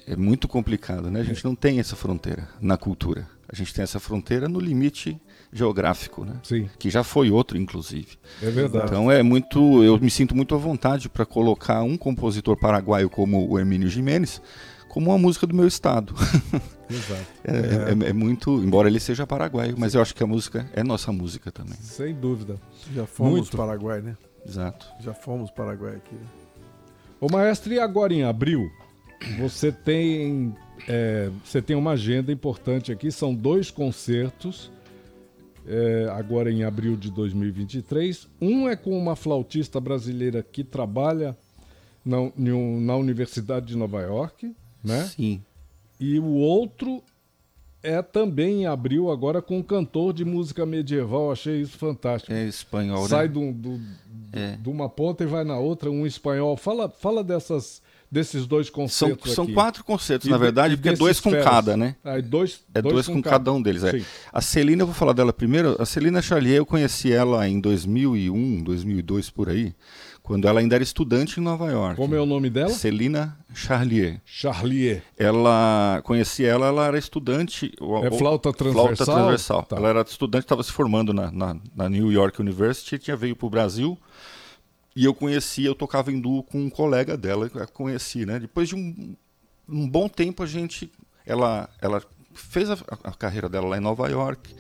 [0.07, 1.21] é muito complicado, né?
[1.21, 3.27] A gente não tem essa fronteira na cultura.
[3.49, 5.21] A gente tem essa fronteira no limite
[5.53, 6.35] geográfico, né?
[6.43, 6.69] Sim.
[6.79, 8.19] Que já foi outro, inclusive.
[8.43, 8.87] É verdade.
[8.87, 13.49] Então é muito, eu me sinto muito à vontade para colocar um compositor paraguaio como
[13.49, 14.41] o Hermínio Jimenez
[14.89, 16.15] como uma música do meu estado.
[16.89, 17.27] Exato.
[17.43, 20.85] É, é- é muito, embora ele seja paraguaio, mas eu acho que a música é
[20.85, 21.77] nossa música também.
[21.81, 22.57] Sem dúvida.
[22.95, 23.57] Já fomos Muito.
[23.57, 24.17] Paraguai, né?
[24.47, 24.87] Exato.
[25.01, 26.17] Já fomos Paraguai aqui.
[27.21, 28.71] Ô maestro, e agora em abril?
[29.39, 30.55] Você tem,
[30.89, 34.71] é, você tem uma agenda importante aqui, são dois concertos,
[35.67, 38.29] é, agora em abril de 2023.
[38.41, 41.37] Um é com uma flautista brasileira que trabalha
[42.05, 45.05] na, na Universidade de Nova York, né?
[45.07, 45.41] Sim.
[45.99, 47.03] E o outro
[47.83, 51.33] é também em abril, agora com um cantor de música medieval.
[51.33, 52.33] Achei isso fantástico.
[52.33, 53.53] É espanhol, Sai né?
[53.53, 53.81] do-
[54.33, 54.57] É.
[54.57, 56.57] de uma ponta e vai na outra, um espanhol.
[56.59, 57.81] Fala, fala dessas,
[58.15, 59.53] desses dois São, concertos são aqui.
[59.53, 61.45] quatro concertos, E na de- verdade, e porque é dois com feras.
[61.45, 61.97] cada, né?
[62.05, 64.01] Ah, dois, É dois, com, cada um deles, é.
[64.33, 65.77] A Celina, eu vou falar dela primeiro.
[65.81, 69.75] A Celina Charlier, eu conheci ela em 2001, 2002, por aí,
[70.23, 71.97] quando ela ainda era estudante em Nova York.
[71.97, 72.71] Como é o nome dela?
[72.71, 74.21] Celina Charlier.
[74.25, 75.03] Charlier.
[75.19, 77.73] Ela, conheci ela, ela era estudante...
[78.05, 78.95] É flauta transversal?
[78.97, 79.63] Flauta transversal.
[79.65, 79.77] Tá.
[79.77, 83.47] Ela era estudante, estava se formando na, na, na New York University, tinha veio para
[83.47, 83.99] o Brasil,
[84.95, 88.39] e eu conheci, eu tocava em duo com um colega dela, que eu conheci, né?
[88.39, 89.17] Depois de um,
[89.69, 90.91] um bom tempo, a gente...
[91.27, 92.03] Ela, ela
[92.35, 94.55] fez a, a carreira dela lá em Nova York,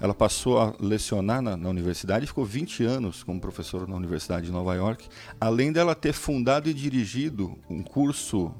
[0.00, 4.52] ela passou a lecionar na, na universidade, ficou 20 anos como professora na Universidade de
[4.52, 5.06] Nova York,
[5.38, 8.54] além dela ter fundado e dirigido um curso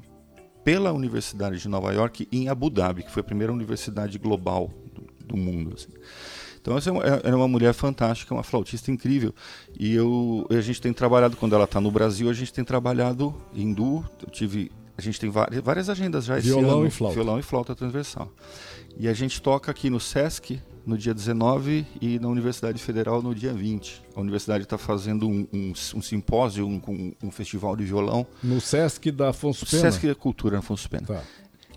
[0.63, 5.07] pela Universidade de Nova York em Abu Dhabi, que foi a primeira universidade global do,
[5.25, 5.73] do mundo.
[5.75, 5.89] assim.
[6.61, 9.33] Então essa é uma, é uma mulher fantástica, uma flautista incrível.
[9.77, 13.35] E eu, a gente tem trabalhado, quando ela está no Brasil, a gente tem trabalhado
[13.53, 14.05] em duo.
[14.21, 16.87] Eu tive, a gente tem várias, várias agendas já esse Violão ano.
[16.87, 17.15] e flauta.
[17.15, 18.31] Violão e flauta transversal.
[18.97, 23.33] E a gente toca aqui no Sesc no dia 19 e na Universidade Federal no
[23.33, 24.03] dia 20.
[24.15, 28.25] A universidade está fazendo um, um, um simpósio, um, um, festival de violão.
[28.43, 29.91] No Sesc da Afonso Pena?
[29.91, 31.07] Sesc é Cultura Afonso Pena.
[31.07, 31.23] Tá.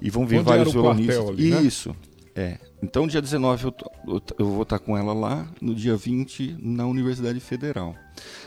[0.01, 1.87] E vão vir Onde vários era o quartel violonistas.
[1.87, 2.05] ali, né?
[2.37, 2.59] É.
[2.83, 3.75] Então, dia 19 eu,
[4.09, 7.95] eu eu vou estar com ela lá, no dia 20 na Universidade Federal.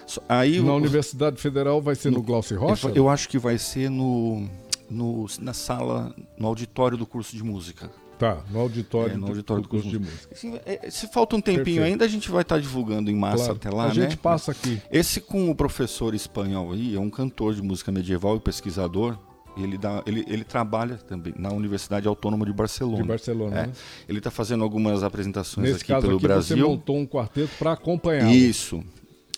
[0.05, 2.89] Só- Aí Na o- Universidade Federal vai ser no, Glaucio Rocha?
[2.89, 4.45] eu, eu acho que vai ser no,
[4.89, 7.89] no- na sala, no auditório do curso de música.
[8.19, 10.11] Tá, no auditório, É, no do- auditório do do curso de curso.
[10.11, 10.33] música.
[10.33, 11.83] Assim, é, se falta um tempinho Perfeito.
[11.83, 13.53] ainda, a gente vai estar divulgando em massa Claro.
[13.57, 13.93] até lá, a né?
[13.93, 14.81] gente passa aqui.
[14.91, 19.17] Esse com o professor espanhol aí, é um cantor de música medieval e pesquisador.
[19.63, 23.01] Ele, dá, ele, ele trabalha também na Universidade Autônoma de Barcelona.
[23.01, 23.67] De Barcelona, É.
[23.67, 23.73] né?
[24.07, 26.57] Ele está fazendo algumas apresentações Nesse aqui caso pelo aqui, você Brasil.
[26.69, 28.31] montou um quarteto para acompanhar.
[28.33, 28.83] Isso.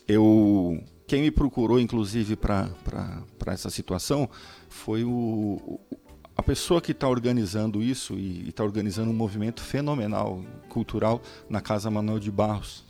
[0.08, 2.70] Eu, quem me procurou, inclusive, para
[3.48, 4.30] essa situação
[4.68, 5.80] foi o-
[6.36, 11.92] a pessoa que está organizando isso e está organizando um movimento fenomenal cultural na Casa
[11.92, 12.84] Manuel de Barros,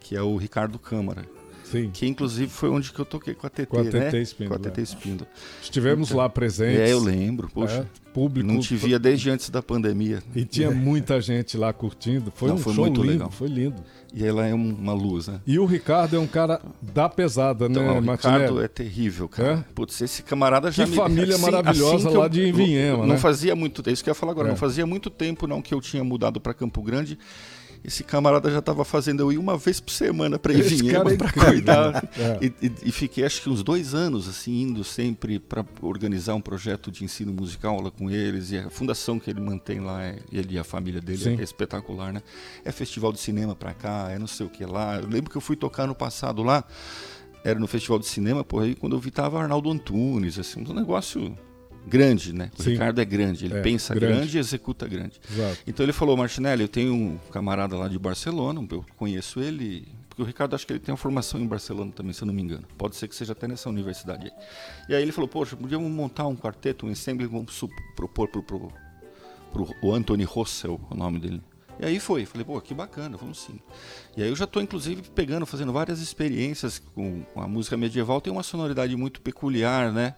[0.00, 1.24] que é o Ricardo Câmara.
[1.70, 1.90] Sim.
[1.92, 3.90] Que inclusive foi onde que eu toquei com a TT, Com a né?
[4.10, 4.58] TT Espíndola.
[4.60, 5.30] Com a TT Espíndola.
[5.62, 6.80] Estivemos lá presentes.
[6.80, 7.86] É, eu lembro, poxa.
[7.96, 8.50] É, público.
[8.52, 10.20] Não te via desde antes da pandemia.
[10.34, 12.32] E tinha muita gente lá curtindo.
[12.34, 13.30] Foi Não, um foi show muito lindo, legal.
[13.30, 13.76] foi lindo.
[14.12, 15.40] E ela é um- uma luz, né?
[15.46, 18.42] E o Ricardo é um cara da pesada, Então, né, o Martinelli?
[18.42, 19.64] Ricardo é terrível, cara.
[19.68, 19.72] É?
[19.72, 20.96] Putz, esse camarada já Que me...
[20.96, 23.16] família maravilhosa que lá de Envinhema, Não né?
[23.16, 23.88] fazia muito...
[23.88, 24.48] É isso que eu ia falar agora.
[24.48, 24.50] É.
[24.50, 27.16] Não fazia muito tempo, não, que eu tinha mudado para Campo Grande.
[27.82, 31.92] Esse camarada já estava fazendo eu ir uma vez por semana para é para cuidar.
[31.94, 32.02] né?
[32.18, 32.44] É.
[32.44, 36.40] E, e- e fiquei acho que uns dois anos assim indo sempre para organizar um
[36.40, 40.18] projeto de ensino musical lá com eles e a fundação que ele mantém lá é-
[40.30, 41.36] ele e a família dele Sim.
[41.40, 42.22] é espetacular, né?
[42.64, 44.96] É festival de cinema para cá, é não sei o que lá.
[44.96, 46.62] Eu lembro que eu fui tocar no passado lá,
[47.42, 50.74] era no festival de cinema, por aí quando eu vi tava Arnaldo Antunes, assim, um
[50.74, 51.34] negócio
[51.86, 52.50] grande, né?
[52.58, 52.70] O Sim.
[52.72, 54.14] Ricardo é grande, ele É, pensa grande.
[54.18, 54.36] grande.
[54.36, 55.20] e executa grande.
[55.30, 55.58] Exato.
[55.66, 60.22] Então ele falou, Martinelli, eu tenho um camarada lá de Barcelona, eu conheço ele, porque
[60.22, 62.42] o Ricardo acho que ele tem uma formação em Barcelona também, se eu não me
[62.42, 62.64] engano.
[62.78, 64.32] Pode ser que seja até nessa universidade aí.
[64.88, 67.64] E aí ele falou, poxa, podíamos montar um quarteto, um ensemble, vamos
[67.96, 68.72] propor pro, pro,
[69.52, 71.42] pro o Anthony Rossell, o nome dele.
[71.78, 73.58] E aí foi, falei, pô, que bacana, vamos sim.
[74.14, 78.20] E aí eu já estou inclusive pegando, fazendo várias experiências com, com a música medieval,
[78.20, 80.14] tem uma sonoridade muito peculiar, né?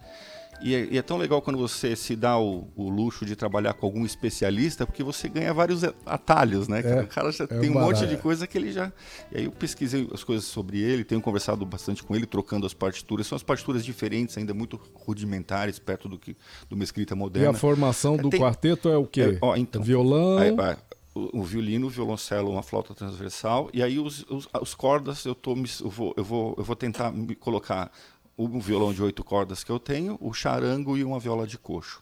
[0.61, 3.73] E é, e é tão legal quando você se dá o, o luxo de trabalhar
[3.73, 6.81] com algum especialista, porque você ganha vários atalhos, né?
[6.83, 8.91] É, o cara já é tem um monte de coisa que ele já.
[9.31, 12.73] E aí eu pesquisei as coisas sobre ele, tenho conversado bastante com ele, trocando as
[12.73, 13.27] partituras.
[13.27, 16.33] São as partituras diferentes, ainda muito rudimentares, perto do que
[16.69, 17.49] de uma escrita E moderna.
[17.51, 19.21] a formação do Tem- quarteto é o quê?
[19.21, 20.37] É, ó, então, Violão.
[20.37, 20.77] Aí, vai,
[21.15, 23.69] o, o violino, o violoncelo, uma flauta transversal.
[23.73, 27.11] E aí os, os, os cordas eu, tô, eu, vou, eu, vou, eu vou tentar
[27.11, 27.91] me colocar
[28.37, 32.01] o violão de oito cordas que eu tenho, o charango e uma viola de coxo.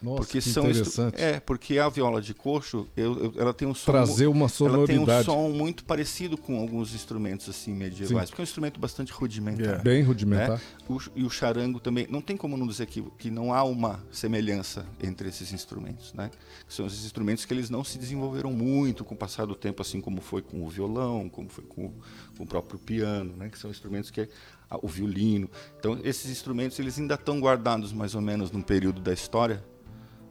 [0.00, 1.20] Nossa, porque que são interessante.
[1.20, 4.48] É, porque a viola de coxo, eu- eu- ela tem um som Trazer uma ela
[4.86, 8.78] tem um sonoridade som muito parecido com alguns instrumentos assim medievais, porque é um instrumento
[8.78, 9.82] bastante rudimentar.
[9.82, 10.50] bem rudimentar.
[10.50, 10.60] né?
[10.88, 13.98] O- e o charango também, não tem como não dizer que, que não há uma
[14.12, 16.30] semelhança entre esses instrumentos, né?
[16.68, 19.82] Que são esses instrumentos que eles não se desenvolveram muito com o passar do tempo,
[19.82, 21.94] assim como foi com o violão, como foi com, o-
[22.36, 23.48] com o próprio piano, né?
[23.48, 24.28] Que são instrumentos que
[24.76, 25.48] o violino.
[25.78, 29.64] Então esses instrumentos eles ainda estão guardados mais ou menos num período da história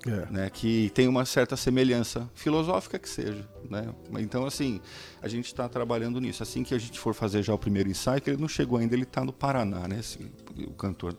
[0.05, 0.25] É.
[0.31, 3.93] né, que tem uma certa semelhança filosófica que seja, né?
[4.19, 4.79] Então assim,
[5.21, 6.43] a gente está trabalhando nisso.
[6.43, 8.93] Assim que a gente for fazer já o primeiro ensaio, que ele não chegou ainda,
[8.95, 9.99] ele está no Paraná, né?
[9.99, 10.19] esse-
[10.65, 11.17] o cantor,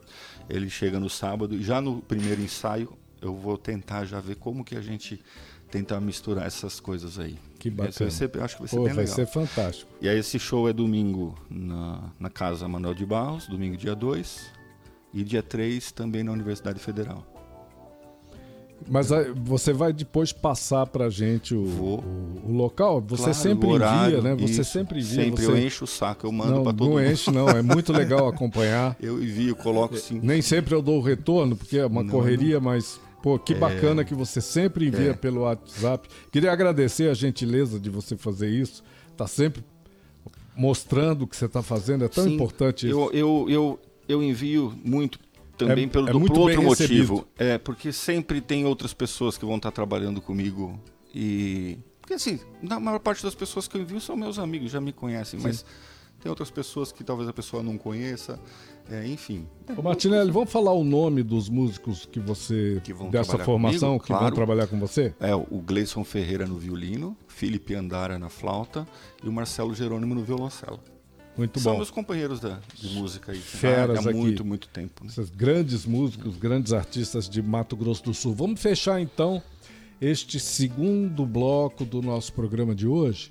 [0.49, 4.65] ele chega no sábado e já no primeiro ensaio eu vou tentar já ver como
[4.65, 5.21] que a gente
[5.71, 7.37] tenta misturar essas coisas aí.
[7.59, 7.93] Que bacana.
[7.99, 9.15] vai ser- acho que vai ser Pô, bem vai legal.
[9.17, 9.91] ser fantástico.
[10.01, 14.47] E aí esse show é domingo na, na Casa Manuel de Barros, domingo dia 2,
[15.13, 17.25] e dia 3 também na Universidade Federal.
[18.89, 23.01] Mas você vai depois passar pra gente o, o, o local?
[23.09, 24.37] Você Claro, sempre horário, envia, né?
[24.41, 24.71] Você isso.
[24.73, 25.25] sempre envia.
[25.25, 25.51] Sempre você...
[25.51, 27.05] eu encho o saco, eu mando não, pra todo não mundo.
[27.11, 27.49] enche, não.
[27.49, 28.97] É muito legal acompanhar.
[29.01, 30.21] Eu envio, coloco sim.
[30.23, 34.05] Nem sempre eu dou o retorno, porque é uma Não, correria, mas, pô, que bacana
[34.05, 35.15] que você sempre envia É.
[35.15, 36.09] pelo WhatsApp.
[36.31, 38.83] Queria agradecer a gentileza de você fazer isso.
[39.17, 39.65] Tá sempre
[40.57, 42.05] mostrando o que você está fazendo.
[42.05, 42.97] É tão Sim, importante isso.
[42.99, 45.19] Eu, eu, eu, eu envio muito
[45.57, 47.13] também É- pelo é do- muito outro recebido.
[47.15, 47.29] motivo.
[47.39, 50.79] É, porque sempre tem outras pessoas que vão estar trabalhando comigo
[51.15, 51.79] e.
[52.01, 54.93] Porque assim, na maior parte das pessoas que eu envio são meus amigos, já me
[54.93, 55.65] conhecem, mas
[56.21, 58.39] tem outras pessoas que talvez a pessoa não conheça.
[58.91, 59.47] É, enfim.
[59.77, 62.81] Ô Martinelli, vamos falar o nome dos músicos que você.
[62.83, 64.05] Que vão dessa formação comigo?
[64.05, 64.35] que vão Claro.
[64.35, 65.15] trabalhar com você?
[65.21, 68.87] É, o Gleison Ferreira no violino, Felipe Andara na flauta
[69.23, 70.81] e o Marcelo Jerônimo no violoncelo.
[71.37, 71.79] Muito São bom.
[71.79, 73.39] meus companheiros da, de música aí.
[73.39, 74.19] Feras há aqui.
[74.19, 75.05] muito, muito tempo.
[75.05, 75.11] né?
[75.11, 78.35] Esses grandes músicos, grandes artistas de Mato Grosso do Sul.
[78.35, 79.41] Vamos fechar então
[80.01, 83.31] este segundo bloco do nosso programa de hoje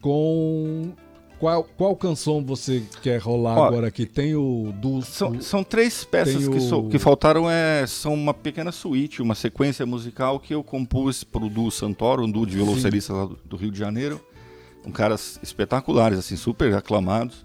[0.00, 0.92] com.
[1.38, 4.06] Qual, qual canção você quer rolar Ó, agora aqui?
[4.06, 5.02] Tem o do.
[5.02, 9.20] São, o- são três peças que, o- so- que faltaram, é, são uma pequena suíte,
[9.20, 13.26] uma sequência musical que eu compus para o Du Santoro, um duo de violoncelistas lá
[13.26, 14.18] do, do Rio de Janeiro.
[14.86, 17.44] Um caras espetaculares, assim, super aclamados.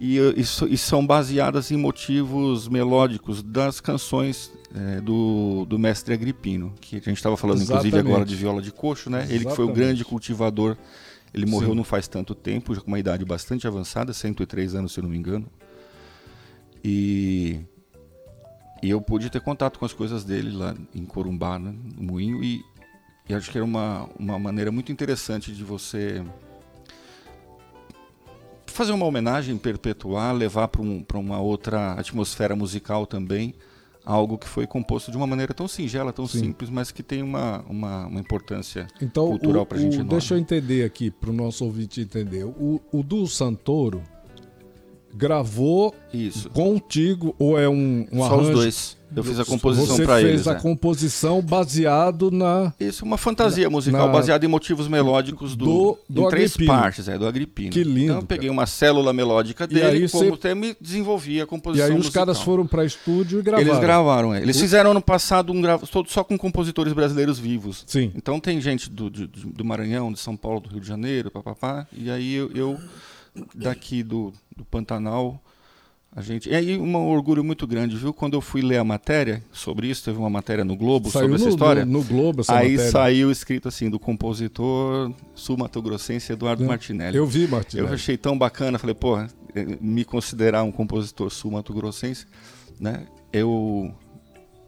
[0.00, 0.40] E, e
[0.72, 7.00] e são baseadas em motivos melódicos das canções eh, do, do mestre Agripino, que a
[7.00, 8.12] gente estava falando, inclusive, Exatamente.
[8.12, 9.26] agora de viola de coxo, né?
[9.28, 9.74] Ele que foi o Exatamente.
[9.74, 10.76] grande cultivador.
[11.32, 11.76] Ele morreu Sim.
[11.76, 15.10] não faz tanto tempo, já com uma idade bastante avançada, 103 anos, se eu não
[15.10, 15.46] me engano.
[16.82, 17.60] E,
[18.82, 22.42] e eu pude ter contato com as coisas dele lá em Corumbá, né, no Moinho,
[22.42, 22.64] e,
[23.28, 26.24] e acho que era uma, uma maneira muito interessante de você
[28.66, 33.54] fazer uma homenagem, perpetuar, levar para um, uma outra atmosfera musical também,
[34.10, 36.38] algo que foi composto de uma maneira tão singela, tão Sim.
[36.38, 40.10] simples, mas que tem uma, uma, uma importância Então, cultural o, pra gente o- enorme.
[40.10, 42.44] deixa eu entender aqui, para o nosso ouvinte entender.
[42.44, 44.02] O, o do Santoro
[45.14, 46.48] gravou Isso.
[46.50, 48.48] contigo ou é um, um Só arranjo?
[48.50, 48.97] os dois.
[49.14, 50.46] Eu fiz a composição Você para fez eles.
[50.48, 50.60] a né?
[50.60, 56.22] composição baseado na Isso, uma fantasia musical na- baseada em motivos melódicos do, Do- do
[56.26, 56.78] em três Agripino.
[56.78, 57.70] partes, é, do Agripino.
[57.70, 61.40] Que lindo, Então eu peguei uma célula melódica dele, aí como você- até me desenvolvi
[61.40, 62.26] a E composição aí os musical.
[62.26, 63.66] caras foram para estúdio e gravaram.
[63.68, 64.42] Eles gravaram, é.
[64.42, 65.86] Eles fizeram ano passado um grava...
[65.86, 67.84] todo só com compositores brasileiros vivos.
[67.86, 68.12] Sim.
[68.14, 71.86] Então tem gente do, de- do Maranhão, de São Paulo, do Rio de Janeiro, papapá.
[71.92, 72.78] E aí eu, eu
[73.54, 75.40] daqui do, do Pantanal,
[76.18, 76.48] a gente.
[76.48, 78.12] E aí um orgulho muito grande, viu?
[78.12, 81.34] Quando eu fui ler a matéria sobre isso, teve uma matéria no Globo Saiu sobre
[81.36, 81.84] essa no, história.
[81.84, 82.90] no, no Globo essa Aí matéria.
[82.90, 87.16] saiu escrito assim, do compositor sul-mato-grossense Eduardo Martinelli.
[87.16, 87.94] Eu vi, Eu Martinelli.
[87.94, 89.16] achei tão bacana, falei, pô,
[89.80, 92.26] me considerar um compositor sul-mato-grossense,
[92.80, 93.06] né?
[93.32, 93.92] Eu,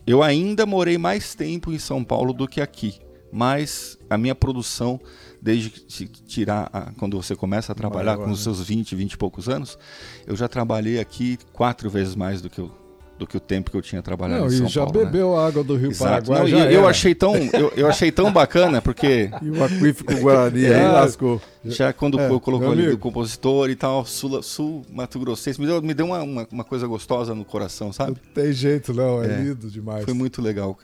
[0.07, 2.95] eu ainda morei mais tempo em São Paulo do que aqui,
[3.33, 5.01] mas a minha produção,
[5.41, 9.13] desde que tirar, a- quando você começa a trabalhar Maior, com os seus 20, 20
[9.13, 9.79] e poucos anos,
[10.27, 12.71] eu já trabalhei aqui quatro vezes mais do que, eu,
[13.21, 14.99] do que o tempo que eu tinha trabalhado Não, em e São já Paulo.
[14.99, 15.05] né?
[15.05, 16.27] bebeu a água do Rio Exato.
[16.33, 16.51] Paraguai.
[16.51, 16.89] Não, eu, era.
[16.89, 20.89] achei tão, eu, eu achei tão bacana, porque E o aquífico Guarani aí É.
[20.89, 21.41] lascou.
[21.63, 22.97] já quando É, eu colocou ali amigo.
[22.99, 26.87] compositor e tal, sul, sul Mato Grossense, me deu, me deu uma, uma, uma coisa
[26.87, 28.13] gostosa no coração, sabe?
[28.13, 29.23] Não tem jeito, não.
[29.23, 29.37] É, É.
[29.43, 30.05] lindo demais.
[30.07, 30.79] Foi muito legal.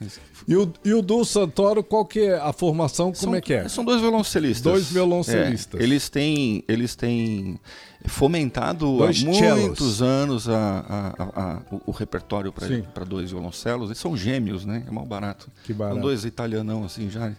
[0.47, 3.05] E o, e o do Santoro, qual que é a formação?
[3.07, 3.67] Como São- é que é?
[3.67, 4.61] São dois violoncelistas.
[4.61, 5.79] Dois violoncelistas.
[5.81, 7.59] É, eles têm, eles têm
[8.05, 9.63] fomentado Dois há cellos.
[9.65, 13.89] muitos anos a, a- a- o, o repertório para dois violoncelos.
[13.89, 14.83] Eles são gêmeos, né?
[14.87, 15.49] É mal barato.
[15.63, 15.95] Que barato.
[15.95, 17.31] São dois italianão assim já.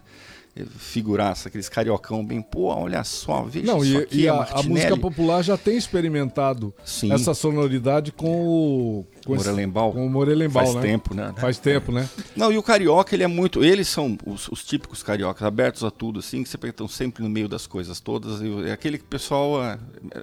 [0.65, 4.43] Figuraça, aqueles cariocão bem, pô, olha só, veja Não, isso e, aqui, e é a,
[4.43, 7.11] a música popular já tem experimentado Sim.
[7.11, 9.05] essa sonoridade com o.
[9.25, 9.91] Com Morelenbaum.
[9.91, 10.81] Com o Morelenbaum, Faz né?
[10.81, 11.33] tempo, né?
[11.37, 12.09] Faz tempo, né?
[12.35, 13.63] Não, e o carioca, ele é muito.
[13.63, 17.29] Eles são os, os típicos cariocas, abertos a tudo, assim, que sempre estão sempre no
[17.29, 18.41] meio das coisas todas.
[18.41, 19.77] E, é aquele pessoal é,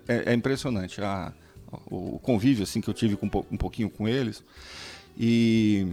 [0.09, 1.01] é- é impressionante.
[1.01, 1.33] A,
[1.91, 4.43] o convívio assim que eu tive com, um um pouquinho com eles.
[5.19, 5.87] E,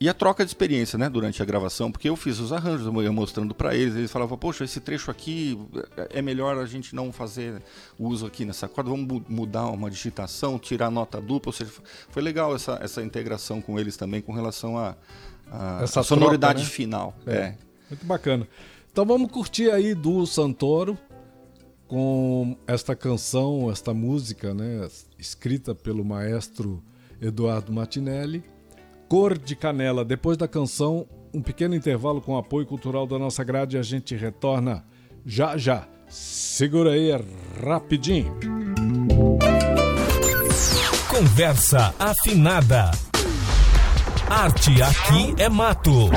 [0.00, 3.02] e a troca de experiência, né, durante a gravação, porque eu fiz os arranjos, eu
[3.02, 5.58] ia mostrando para eles, eles falavam, poxa, esse trecho aqui
[5.96, 7.62] é é melhor a gente não fazer
[7.98, 11.70] uso aqui nessa corda, vamos mu- mudar uma digitação, tirar nota dupla, ou seja,
[12.08, 14.96] foi legal essa, essa integração com eles também com relação a,
[15.50, 16.74] a, Essa a sonoridade troca, né?
[16.74, 17.14] final.
[17.26, 17.34] É.
[17.36, 17.58] É.
[17.90, 18.48] Muito bacana.
[18.90, 20.96] Então vamos curtir aí do Santoro
[21.86, 26.82] com esta canção, esta música, né, escrita pelo maestro
[27.20, 28.42] Eduardo Martinelli,
[29.10, 30.04] Cor de Canela.
[30.04, 34.84] Depois da canção, um pequeno intervalo com apoio cultural da nossa grade a gente retorna
[35.26, 35.88] já já.
[36.08, 37.20] Segura aí é
[37.66, 38.32] rapidinho.
[41.08, 42.92] Conversa afinada.
[44.28, 46.08] Arte aqui é mato.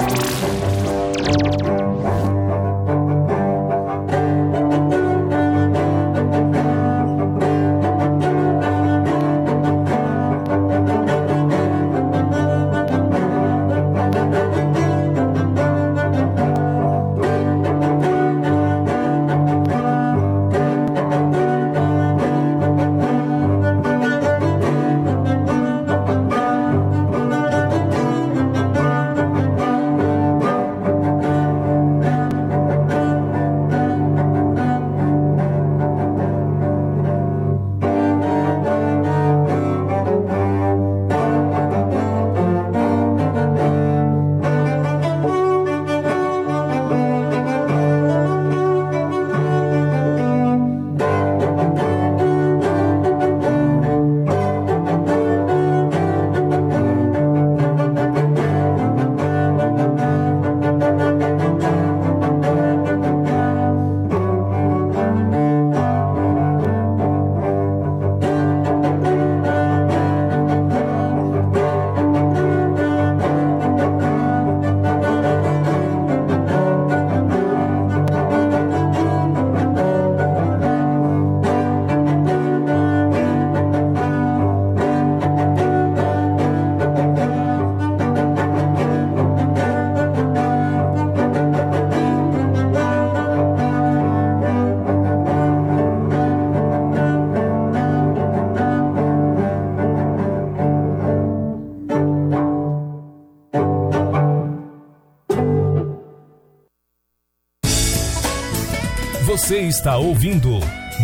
[109.67, 110.59] Está ouvindo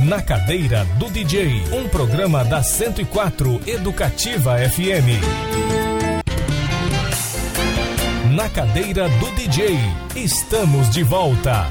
[0.05, 5.23] Na Cadeira do DJ, um programa da 104 Educativa FM.
[8.35, 9.77] Na Cadeira do DJ,
[10.15, 11.67] estamos de volta.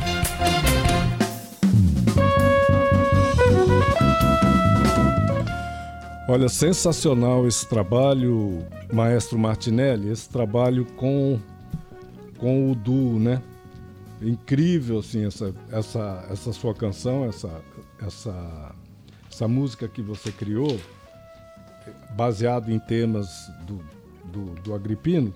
[6.26, 11.38] Olha, sensacional esse trabalho, Maestro Martinelli, esse trabalho com,
[12.38, 13.42] com o duo, né?
[14.20, 17.62] Incrível, assim, essa, essa, essa sua canção, essa,
[18.04, 18.74] essa,
[19.30, 20.78] essa música que você criou,
[22.16, 23.80] baseado em temas do,
[24.32, 25.32] do, do Agripino.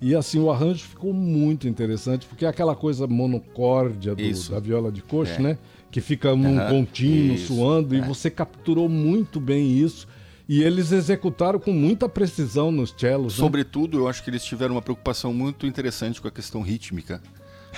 [0.00, 4.92] E assim, o arranjo ficou muito interessante, porque é aquela coisa monocórdia do- da viola
[4.92, 5.38] de coxo, É.
[5.40, 5.58] né?
[5.90, 8.02] Que fica num Aham, contínuo, isso, suando, e é.
[8.02, 10.08] você capturou muito bem isso.
[10.46, 13.38] E eles executaram com muita precisão nos cellos.
[13.38, 13.44] né?
[13.44, 17.22] Sobretudo, eu acho que eles tiveram uma preocupação muito interessante com a questão rítmica.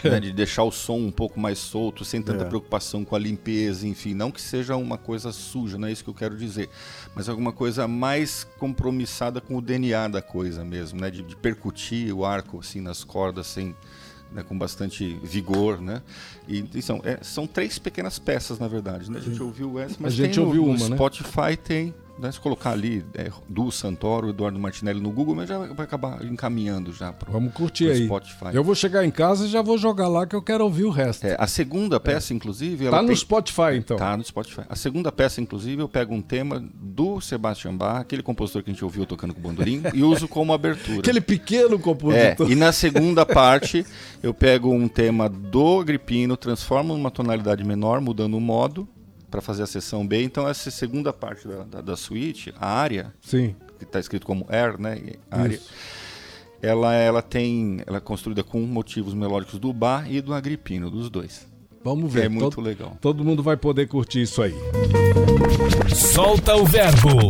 [0.05, 2.47] Né, de deixar o som um pouco mais solto, sem tanta É.
[2.49, 4.14] preocupação com a limpeza, enfim.
[4.14, 6.68] Não que seja uma coisa suja, não é isso que eu quero dizer.
[7.14, 11.11] Mas alguma coisa mais compromissada com o DNA da coisa mesmo, né?
[11.11, 13.74] De, de percutir o arco assim nas cordas sem.
[14.32, 16.03] né, com bastante vigor, né?
[16.49, 19.11] E, e são, é, são três pequenas peças, na verdade.
[19.11, 19.18] Né?
[19.18, 20.97] A gente ouviu essa, mas A gente tem no, ouviu no uma, né?
[20.97, 21.94] Spotify tem.
[22.18, 22.32] Né?
[22.32, 26.92] Se colocar ali é, Du Santoro, Eduardo Martinelli no Google, mas já vai acabar encaminhando
[26.92, 28.06] já pro, Vamos curtir aí.
[28.06, 28.46] Spotify.
[28.54, 30.90] Eu vou chegar em casa e já vou jogar lá que eu quero ouvir o
[30.90, 31.26] resto.
[31.26, 33.96] É, a segunda peça, inclusive, ela tá no tem- Spotify, então.
[33.98, 34.62] Tá no Spotify.
[34.68, 38.72] A segunda peça, inclusive, eu pego um tema do Sebastian Bach, aquele compositor que a
[38.72, 41.00] gente ouviu tocando com o bandolim, e uso como abertura.
[41.06, 42.50] Aquele pequeno É, compositor.
[42.50, 43.84] e na segunda parte
[44.22, 48.88] eu pego um tema do Agripino, transformo numa tonalidade menor, mudando o modo
[49.37, 50.22] para fazer a sessão B.
[50.22, 53.55] Então essa segunda parte da, da, da suíte, a área, Sim.
[53.78, 54.99] que está escrito como Air, né?
[55.30, 55.61] Área,
[56.62, 57.82] ela, ela tem.
[57.87, 61.47] Ela é construída com motivos melódicos do bar e do agripino, dos dois.
[61.84, 62.24] Vamos ver.
[62.24, 62.97] É muito todo, legal.
[62.99, 64.55] Todo mundo vai poder curtir isso aí.
[65.95, 67.28] Solta o verbo.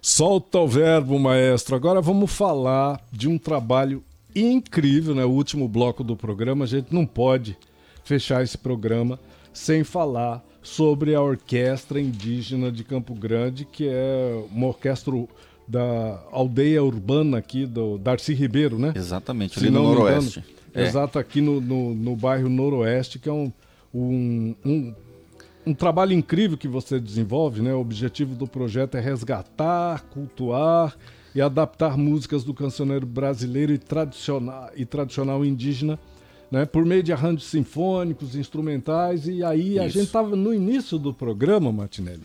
[0.00, 1.74] Solta o verbo, maestro.
[1.74, 4.04] Agora vamos falar de um trabalho
[4.36, 5.24] incrível, né?
[5.24, 6.64] O último bloco do programa.
[6.64, 7.58] A gente não pode
[8.04, 9.18] fechar esse programa
[9.56, 15.14] sem falar sobre a Orquestra Indígena de Campo Grande, que é uma orquestra
[15.66, 18.92] da aldeia urbana aqui do Darcy Ribeiro, né?
[18.94, 20.44] Exatamente, Se ali no engano, Noroeste.
[20.74, 20.84] É.
[20.84, 23.50] Exato, aqui no, no, no bairro Noroeste, que é um,
[23.94, 24.94] um, um,
[25.68, 27.72] um trabalho incrível que você desenvolve, né?
[27.72, 30.94] O objetivo do projeto é resgatar, cultuar
[31.34, 35.98] e adaptar músicas do cancioneiro brasileiro e tradicional, e tradicional indígena,
[36.50, 36.64] né?
[36.64, 39.94] Por meio de arranjos sinfônicos, instrumentais, e aí a Isso.
[39.98, 42.20] gente estava no início do programa, Martinelli,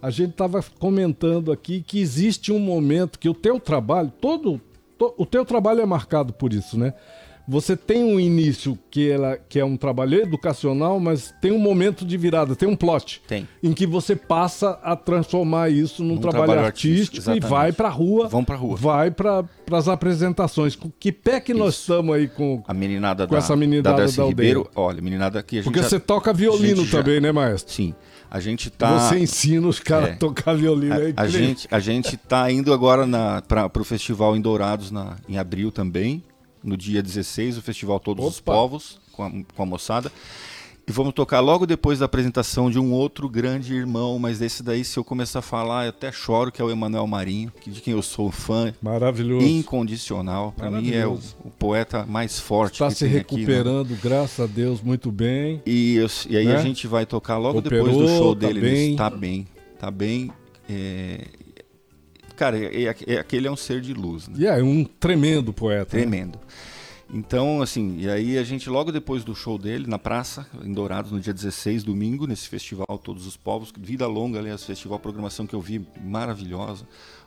[0.00, 4.60] a gente estava comentando aqui que existe um momento que o teu trabalho, todo,
[4.98, 6.92] to- o teu trabalho é marcado por isso, né?
[7.46, 12.02] Você tem um início que, ela, que é um trabalho educacional, mas tem um momento
[12.04, 13.20] de virada, tem um plot.
[13.28, 13.46] Tem.
[13.62, 17.70] Em que você passa a transformar isso num Num trabalho, trabalho artístico, artístico, e vai
[17.70, 18.28] pra rua.
[18.28, 18.76] Vão pra rua.
[18.76, 20.74] Vai para as apresentações.
[20.74, 21.80] Com que pé que nós Isso.
[21.92, 22.62] estamos aí com.
[22.66, 24.48] A meninada Com da, essa meninada da Darcy da aldeia.
[24.48, 27.72] Ribeiro, olha, meninada que a gente Porque já- você toca violino já- também, né, maestro?
[27.74, 27.94] Sim.
[28.30, 28.98] A gente tá.
[29.10, 30.12] Você ensina os caras É.
[30.12, 30.94] a tocar violino.
[30.94, 33.06] é A, a gente, a gente tá indo agora
[33.46, 36.22] para o festival em Dourados na, em abril também.
[36.64, 38.52] No dia 16, o festival Todos os Opa.
[38.52, 40.10] Povos, com a, com a moçada.
[40.86, 44.84] E vamos tocar logo depois da apresentação de um outro grande irmão, mas esse daí,
[44.84, 47.92] se eu começar a falar, eu até choro, que é o Emanuel Marinho, de quem
[47.94, 49.46] eu sou fã Maravilhoso.
[49.46, 50.52] incondicional.
[50.54, 53.40] Para mim é o, o poeta mais forte Está que se tem aqui, né?
[53.40, 55.62] recuperando, graças a Deus, muito bem.
[55.64, 56.54] E, eu- e aí Né?
[56.56, 58.60] a gente vai tocar logo Operou, depois do show tá dele.
[58.60, 58.72] bem.
[58.84, 59.46] nesse- Tá bem,
[59.80, 60.30] tá bem.
[60.68, 61.20] é,
[62.36, 64.34] Cara, é, é- é- aquele é um ser de luz, né?
[64.38, 65.96] E é um tremendo poeta.
[65.96, 66.02] né?
[66.02, 66.38] Tremendo.
[67.12, 71.12] Então, assim, e aí a gente, logo depois do show dele, na praça, em Dourados,
[71.12, 75.54] no dia 16, domingo, nesse festival Todos os Povos, Vida Longa, aliás, festival, programação que
[75.54, 76.86] eu vi maravilhosa.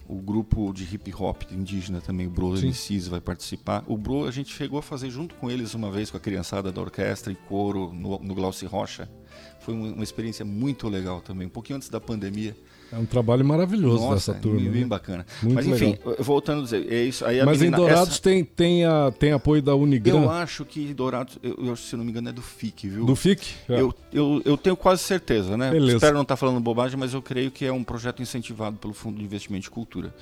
[0.10, 2.58] O grupo de hip hop indígena também, o Bro.
[2.58, 3.84] MCs, vai participar.
[3.88, 6.72] O Bro, a gente chegou a fazer junto com eles uma vez, com a criançada
[6.72, 9.08] da orquestra e coro, no, no Glauci Rocha.
[9.60, 12.56] Foi uma, experiência muito legal também, um pouquinho antes da pandemia.
[12.90, 14.62] É um trabalho maravilhoso Nossa, dessa turma.
[14.62, 14.88] bem, bem né?
[14.88, 15.26] bacana.
[15.44, 16.16] Muito Mas enfim, legal.
[16.20, 17.26] voltando a dizer, é isso.
[17.26, 20.64] Aí Mas em menina- Dourados essa- tem, tem, a, tem apoio da Unigran, eu acho
[20.64, 23.06] que Dourados, eu, eu, se não me engano, é do FIC, viu?
[23.06, 23.56] do FIC.
[23.68, 23.82] É.
[23.82, 25.70] Eu, eu, eu tenho quase certeza, né?
[25.70, 25.98] Beleza.
[25.98, 29.18] Espero não estar falando bobagem, mas eu creio que é um projeto incentivado pelo Fundo
[29.18, 30.16] de Investimento de Cultura.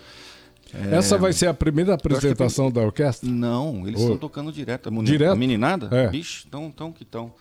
[0.74, 3.30] É, Essa vai ser a primeira apresentação da orquestra?
[3.30, 4.89] Não, eles estão tocando direto.
[4.89, 5.32] A, Direto?
[5.32, 5.88] a meninada?
[5.91, 6.10] É.
[6.10, 7.32] Bicho, tão, tão que tão.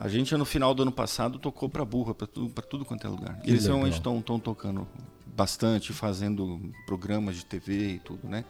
[0.00, 3.06] A gente, no final do ano passado, tocou pra burra, pra tudo, pra tudo quanto
[3.06, 3.38] é lugar.
[3.42, 3.76] Que eles legal.
[3.76, 4.88] realmente estão tocando
[5.36, 8.44] bastante, fazendo programas de TV e tudo, né?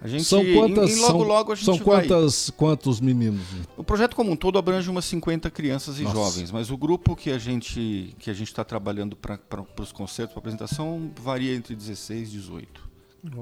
[0.00, 0.90] A gente, São quantas?
[0.90, 1.84] e, e logo, são, logo a gente são vai.
[1.84, 3.42] quantas, quantos meninos?
[3.76, 6.16] O projeto como um todo abrange umas 50 crianças e Nossa.
[6.16, 9.38] jovens, mas o grupo que a gente que a gente está trabalhando para
[9.78, 12.85] os concertos, para apresentação, varia entre 16 e 18.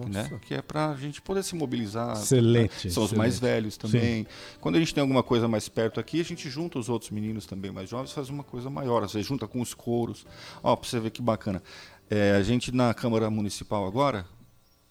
[0.08, 0.38] Né?
[0.42, 2.12] Que é para a gente poder se mobilizar.
[2.12, 2.92] Excelente, né?
[2.92, 3.16] São os excelente.
[3.16, 4.26] mais velhos também.
[4.60, 7.46] Quando a gente tem alguma coisa mais perto aqui, a gente junta os outros meninos
[7.46, 9.02] também mais jovens, faz uma coisa maior.
[9.06, 10.26] Vezes junta com os coros.
[10.62, 11.62] Ó, para você ver que bacana.
[12.10, 14.26] É, a gente na Câmara Municipal agora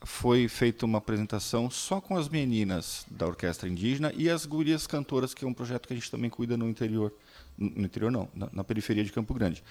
[0.04, 5.34] foi feita uma apresentação só com as meninas da orquestra indígena e as gurias cantoras,
[5.34, 7.14] que é um projeto que a gente também cuida no interior.
[7.58, 9.64] No interior não, na, na periferia de Campo Grande.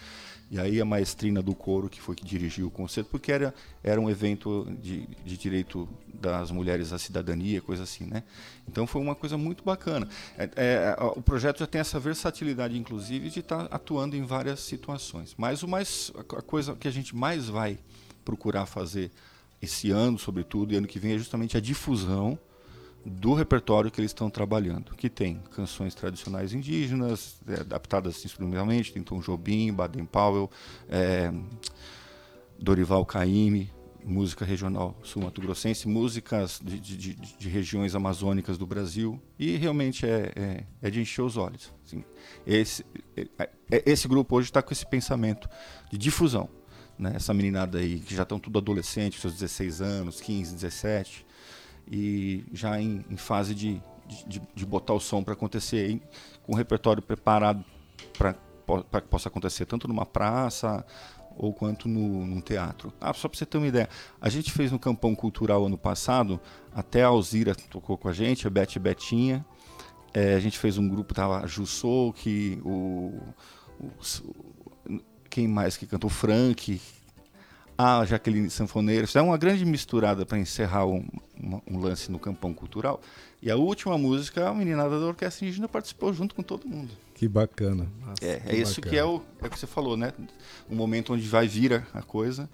[0.51, 4.01] E aí a maestrina do coro, que foi que dirigiu o concerto, porque era, era
[4.01, 8.22] um evento de, de direito das mulheres à cidadania, coisa assim, né?
[8.68, 10.09] Então foi uma coisa muito bacana.
[10.37, 15.35] É, é, o projeto já tem essa versatilidade, inclusive, de estar atuando em várias situações.
[15.37, 17.78] Mas o mais, a coisa que a gente mais vai
[18.24, 19.11] procurar fazer
[19.61, 22.39] esse ano, sobretudo, e ano que vem, é justamente a difusão
[23.05, 29.03] do repertório que eles estão trabalhando, que tem canções tradicionais indígenas, é, adaptadas instrumentalmente, tem
[29.03, 30.50] Tom Jobim, Baden Powell,
[30.88, 31.32] é,
[32.59, 33.70] Dorival Caymmi,
[34.05, 40.32] música regional sul-mato-grossense, músicas de, de- de- de regiões amazônicas do Brasil, e realmente é,
[40.34, 41.72] é- é de encher os olhos.
[41.84, 42.05] assim.
[42.46, 42.84] Esse,
[43.16, 45.48] é- é- esse grupo hoje está com esse pensamento
[45.90, 46.48] de difusão.
[46.98, 47.12] Né?
[47.16, 51.24] Essa meninada aí, que já estão tudo adolescentes, seus 16 anos, 15, 17,
[51.91, 53.80] e já em, em fase de,
[54.26, 56.01] de, de botar o som para acontecer,
[56.43, 57.64] com o repertório preparado
[58.18, 58.35] para
[59.01, 60.85] que possa acontecer tanto numa praça
[61.37, 62.93] ou quanto no, num teatro.
[63.01, 63.89] Ah, só para você ter uma ideia,
[64.20, 66.41] a gente fez no Campão Cultural ano passado,
[66.74, 69.45] até a Alzira tocou com a gente, a Beth Betinha,
[70.14, 73.18] é, a gente fez um grupo, tava Jussou, que o-
[73.80, 76.09] o- quem mais que cantou?
[76.11, 76.80] O Frank,
[77.83, 79.05] a Jaqueline Sanfoneira.
[79.05, 81.05] Isso é uma grande misturada para encerrar um,
[81.66, 83.01] um, lance no campão cultural.
[83.43, 86.91] E a última música, a meninada da Orquestra Indígena participou junto com todo mundo.
[87.14, 87.89] Que bacana.
[88.07, 88.91] Nossa, é, é isso bacana.
[88.91, 90.12] que é o, é o que você falou, né?
[90.70, 92.49] Um momento onde vai vir a coisa.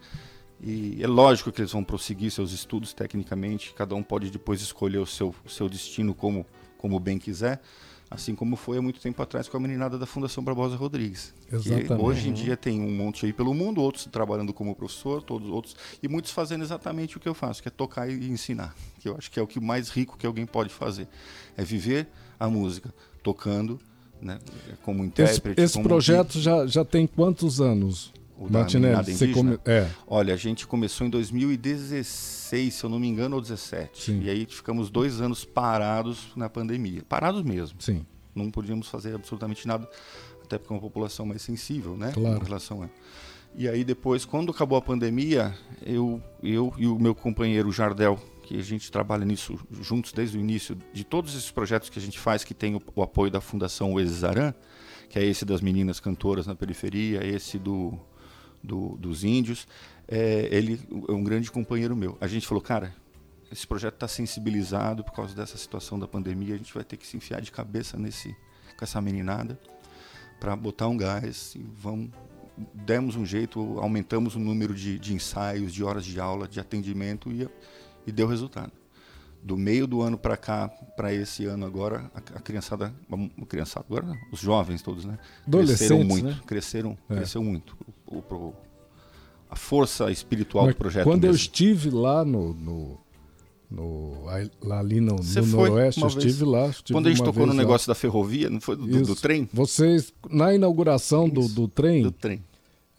[0.60, 4.98] E é lógico que eles vão prosseguir seus estudos tecnicamente, cada um pode depois escolher
[4.98, 6.44] o seu, o seu destino como,
[6.78, 7.60] como bem quiser
[8.10, 11.34] assim como foi há muito tempo atrás com a meninada da Fundação Barbosa Rodrigues.
[11.52, 11.92] Exatamente.
[11.92, 15.76] hoje em dia tem um monte aí pelo mundo, outros trabalhando como professor, todos outros,
[16.02, 19.16] e muitos fazendo exatamente o que eu faço, que é tocar e ensinar, que eu
[19.16, 21.08] acho que é o que mais rico que alguém pode fazer,
[21.56, 22.08] é viver
[22.40, 23.78] a música, tocando,
[24.20, 24.38] né,
[24.82, 25.60] como intérprete.
[25.60, 28.12] Esse, esse como projeto já, já tem quantos anos?
[28.38, 29.58] O Martinelli, você come...
[29.64, 29.90] é.
[30.06, 34.00] Olha, a gente começou em 2016, se eu não me engano, ou 17.
[34.00, 34.22] Sim.
[34.22, 37.02] E aí ficamos dois anos parados na pandemia.
[37.08, 37.82] Parados mesmo.
[37.82, 38.06] Sim.
[38.32, 39.88] Não podíamos fazer absolutamente nada,
[40.44, 42.12] até porque é uma população mais sensível, né?
[42.12, 42.40] Claro.
[42.40, 42.88] Em relação a...
[43.56, 45.52] E aí depois, quando acabou a pandemia,
[45.84, 50.40] eu, eu e o meu companheiro Jardel, que a gente trabalha nisso juntos desde o
[50.40, 53.40] início, de todos esses projetos que a gente faz, que tem o, o apoio da
[53.40, 54.54] Fundação Exaran,
[55.08, 57.98] que é esse das meninas cantoras na periferia, esse do
[58.62, 59.66] do, dos índios.
[60.06, 62.16] É, ele é um grande companheiro meu.
[62.20, 62.94] A gente falou, cara,
[63.50, 66.54] esse projeto está sensibilizado por causa dessa situação da pandemia.
[66.54, 68.34] A gente vai ter que se enfiar de cabeça nesse,
[68.76, 69.58] com essa meninada
[70.40, 72.10] para botar um gás e vamos.
[72.74, 77.30] Demos um jeito, aumentamos o número de, de ensaios, de horas de aula, de atendimento
[77.30, 77.48] e,
[78.04, 78.72] e deu resultado
[79.42, 83.86] do meio do ano para cá, para esse ano agora, a, a criançada, a criançada
[83.88, 85.18] agora, não, os jovens todos, né?
[85.50, 86.40] Cresceram muito, né?
[86.46, 87.16] cresceram, é.
[87.16, 87.76] cresceu muito.
[88.06, 88.54] O, o,
[89.50, 91.04] a força espiritual Mas do projeto.
[91.04, 91.32] Quando mesmo.
[91.32, 92.98] eu estive lá no, no,
[93.70, 94.24] no
[94.62, 96.68] lá ali no, no Noroeste, eu estive lá.
[96.68, 97.58] Estive quando a gente tocou no lá.
[97.58, 99.48] negócio da ferrovia, não foi do, do, do, trem?
[99.52, 102.02] Vocês na inauguração do, do trem?
[102.02, 102.42] Do trem.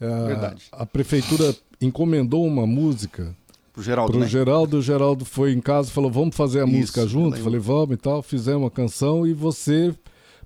[0.00, 0.64] A, Verdade.
[0.72, 3.36] A prefeitura encomendou uma música
[3.80, 4.28] Pro Geraldo, Pro né?
[4.28, 7.38] Geraldo, o Geraldo foi em casa falou, vamos fazer a Isso, música junto?
[7.38, 8.22] Falei, vamos e tal.
[8.22, 9.94] Fizemos a canção e você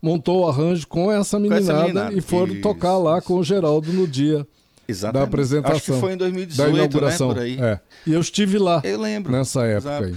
[0.01, 2.15] montou o arranjo com essa meninada, com essa meninada.
[2.15, 2.63] e foram Isso.
[2.63, 4.47] tocar lá com o Geraldo no dia
[4.87, 5.21] Exatamente.
[5.21, 5.77] da apresentação.
[5.77, 7.29] Acho que foi em 2018, da inauguração.
[7.29, 7.59] Né, por aí.
[7.61, 7.81] É.
[8.07, 8.81] E eu estive lá.
[8.85, 9.33] Eu lembro.
[9.33, 10.05] Nessa época Exato.
[10.05, 10.15] aí.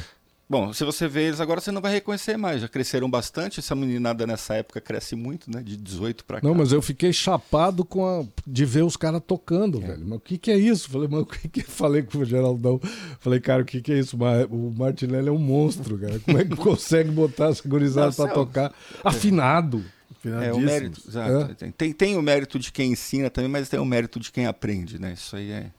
[0.50, 2.62] Bom, se você vê eles agora, você não vai reconhecer mais.
[2.62, 3.60] Já cresceram bastante.
[3.60, 5.62] Essa meninada nessa época cresce muito, né?
[5.62, 6.48] De 18 para cá.
[6.48, 8.26] Não, mas eu fiquei chapado com a...
[8.46, 9.88] de ver os caras tocando, é.
[9.88, 10.06] velho.
[10.08, 10.90] Mas o que, que é isso?
[10.90, 12.80] Falei, mas o que, que Falei com o Geraldão.
[13.20, 14.18] Falei, cara, o que, que é isso?
[14.50, 16.18] O Martinelli é um monstro, cara.
[16.20, 18.74] Como é que consegue botar essa gurizada para tocar
[19.04, 19.84] afinado?
[20.26, 21.56] É o mérito, exato.
[21.64, 21.72] É.
[21.78, 25.00] Tem, tem o mérito de quem ensina também, mas tem o mérito de quem aprende,
[25.00, 25.14] né?
[25.14, 25.72] Isso aí é.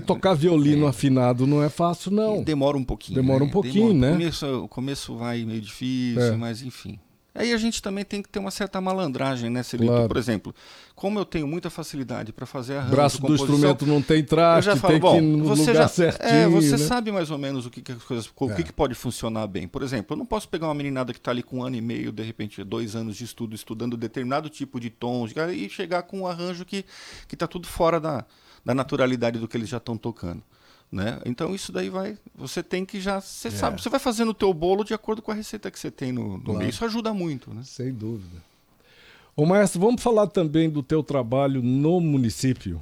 [0.00, 0.88] Porque tocar violino é.
[0.90, 2.42] afinado não é fácil, não.
[2.42, 3.16] Demora um pouquinho.
[3.16, 3.46] Demora né?
[3.46, 4.10] um pouquinho, Demora.
[4.10, 4.10] né?
[4.10, 6.36] O começo, o começo vai meio difícil, é.
[6.36, 6.98] mas enfim.
[7.36, 9.90] Aí a gente também tem que ter uma certa malandragem, né, Celito?
[9.90, 10.06] Claro.
[10.06, 10.54] Por exemplo,
[10.94, 14.76] como eu tenho muita facilidade para fazer arranjo, braço do instrumento não tem traste, eu
[14.76, 16.30] já falo, tem bom, que ir você lugar já, certinho.
[16.30, 16.78] É, você né?
[16.78, 18.54] sabe mais ou menos o que, que as coisas, o é.
[18.54, 19.66] que, que pode funcionar bem.
[19.66, 21.80] Por exemplo, eu não posso pegar uma meninada que está ali com um ano e
[21.80, 26.20] meio, de repente dois anos de estudo, estudando determinado tipo de tons, e chegar com
[26.20, 26.84] um arranjo que
[27.26, 28.24] que está tudo fora da,
[28.64, 30.42] da naturalidade do que eles já estão tocando.
[30.90, 31.20] Né?
[31.24, 33.50] Então isso daí vai, você tem que já, você é.
[33.50, 36.12] sabe, você vai fazendo o teu bolo de acordo com a receita que você tem
[36.12, 36.58] no, no claro.
[36.60, 36.70] meio.
[36.70, 37.62] Isso ajuda muito, né?
[37.64, 38.42] Sem dúvida.
[39.36, 42.80] Ô maestro, vamos falar também do teu trabalho no município,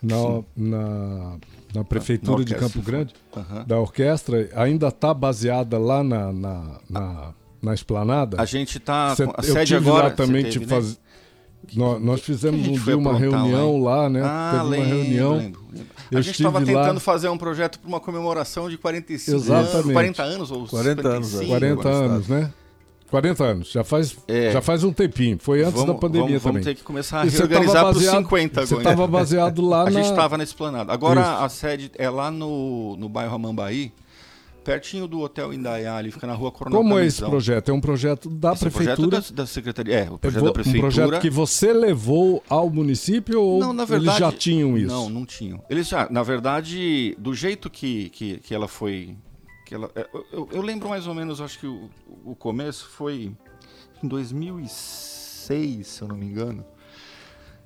[0.00, 0.16] na,
[0.56, 1.38] na,
[1.74, 3.64] na prefeitura na de Campo Grande, uhum.
[3.66, 4.48] da orquestra.
[4.54, 8.40] Ainda está baseada lá na, na, na, na esplanada?
[8.40, 10.12] A gente está, a sede agora...
[10.12, 10.96] Também teve, te né?
[11.74, 14.22] Nós, nós fizemos um dia uma reunião lá, lá né?
[14.24, 15.36] Ah, Teve lembro, uma reunião.
[15.36, 15.88] Lembro, lembro.
[16.10, 17.00] A gente estava tentando lá...
[17.00, 19.76] fazer um projeto para uma comemoração de 45 Exatamente.
[19.76, 22.52] anos, 40 anos ou 40 anos, 40 anos, né?
[23.10, 24.52] 40 anos, já faz, é.
[24.52, 25.38] já faz um tempinho.
[25.40, 26.62] Foi antes vamos, da pandemia vamos, também.
[26.62, 28.66] Vamos ter que começar a reorganizar para os 50 agora.
[28.66, 30.00] Você estava baseado lá a na...
[30.00, 30.92] A gente estava na Esplanada.
[30.92, 31.30] Agora Isso.
[31.30, 33.92] a sede é lá no, no bairro Amambaí
[34.68, 37.70] pertinho do Hotel Indaiá, ali fica na rua Coronel Como é esse projeto?
[37.70, 38.92] É um projeto da esse prefeitura?
[38.92, 40.86] É projeto da, da, secretaria, é, o projeto é, da prefeitura.
[40.86, 44.94] Um projeto que você levou ao município ou não, na verdade, eles já tinham isso?
[44.94, 45.64] Não, não tinham.
[45.70, 49.16] Eles já, na verdade, do jeito que, que, que ela foi,
[49.64, 51.88] que ela, é, eu, eu, lembro mais ou menos, acho que o,
[52.26, 53.32] o começo foi
[54.02, 56.62] em 2006, se eu não me engano.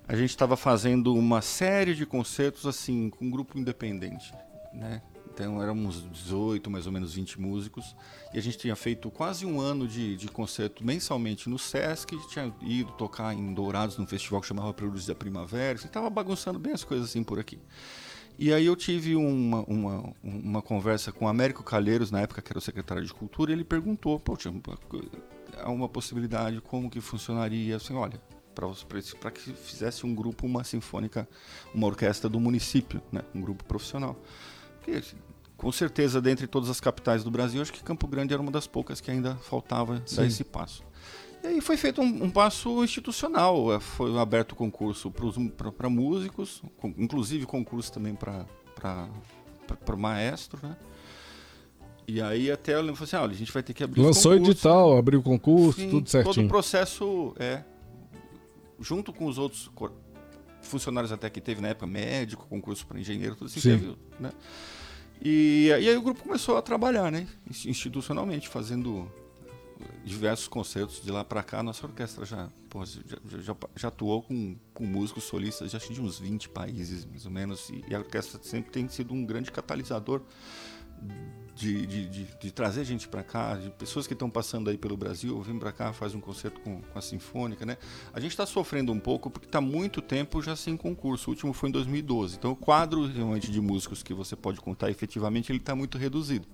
[0.06, 4.32] A gente estava fazendo uma série de concertos assim com um grupo independente,
[4.72, 5.02] né?
[5.32, 7.96] Então éramos 18, mais ou menos 20 músicos.
[8.34, 12.16] E a gente tinha feito quase um ano de, de concerto mensalmente no Sesc.
[12.28, 15.76] Tinha ido tocar em Dourados num festival que chamava Prelúdios da Primavera.
[15.76, 17.58] Estava bagunçando bem as coisas assim por aqui.
[18.38, 22.50] E aí eu tive uma, uma, uma conversa com o Américo Calheiros, na época que
[22.50, 24.20] era o secretário de Cultura, e ele perguntou,
[25.58, 27.76] há uma possibilidade, como que funcionaria?
[27.76, 28.20] Assim, olha,
[28.54, 31.28] para que fizesse um grupo, uma sinfônica,
[31.74, 33.22] uma orquestra do município, né?
[33.34, 34.16] um grupo profissional.
[34.82, 35.00] Porque,
[35.56, 38.66] com certeza, dentre todas as capitais do Brasil, acho que Campo Grande era uma das
[38.66, 40.16] poucas que ainda faltava Sim.
[40.16, 40.82] dar esse passo.
[41.42, 45.12] E aí foi feito um, um passo institucional, é, foi aberto concurso
[45.76, 48.46] para músicos, com, inclusive concurso também para
[49.96, 50.76] maestro, né?
[52.06, 54.96] E aí até eu lembro assim, ah, a gente vai ter que abrir Lançou edital,
[54.96, 56.34] abriu concurso, Sim, tudo certinho.
[56.34, 57.62] Todo o processo, é,
[58.80, 59.68] junto com os outros
[60.62, 63.70] funcionários até que teve na época, médico, concurso para engenheiro, tudo assim, Sim.
[63.70, 64.32] teve, né?
[65.24, 67.28] E, e aí o grupo começou a trabalhar, né?
[67.46, 69.10] Institucionalmente, fazendo
[70.04, 71.62] diversos concertos de lá para cá.
[71.62, 76.18] Nossa orquestra já, pô, já, já, já, atuou com, com músicos solistas já de uns
[76.18, 77.70] 20 países, mais ou menos.
[77.70, 80.22] E, e a orquestra sempre tem sido um grande catalisador
[81.54, 84.96] de, de, de, de trazer gente para cá, de pessoas que estão passando aí pelo
[84.96, 87.76] Brasil, vêm para cá, faz um concerto com, com, a Sinfônica, né?
[88.12, 91.30] A gente está sofrendo um pouco porque está muito tempo já sem concurso.
[91.30, 92.36] O último foi em 2012.
[92.36, 96.46] Então o quadro realmente de músicos que você pode contar efetivamente ele está muito reduzido.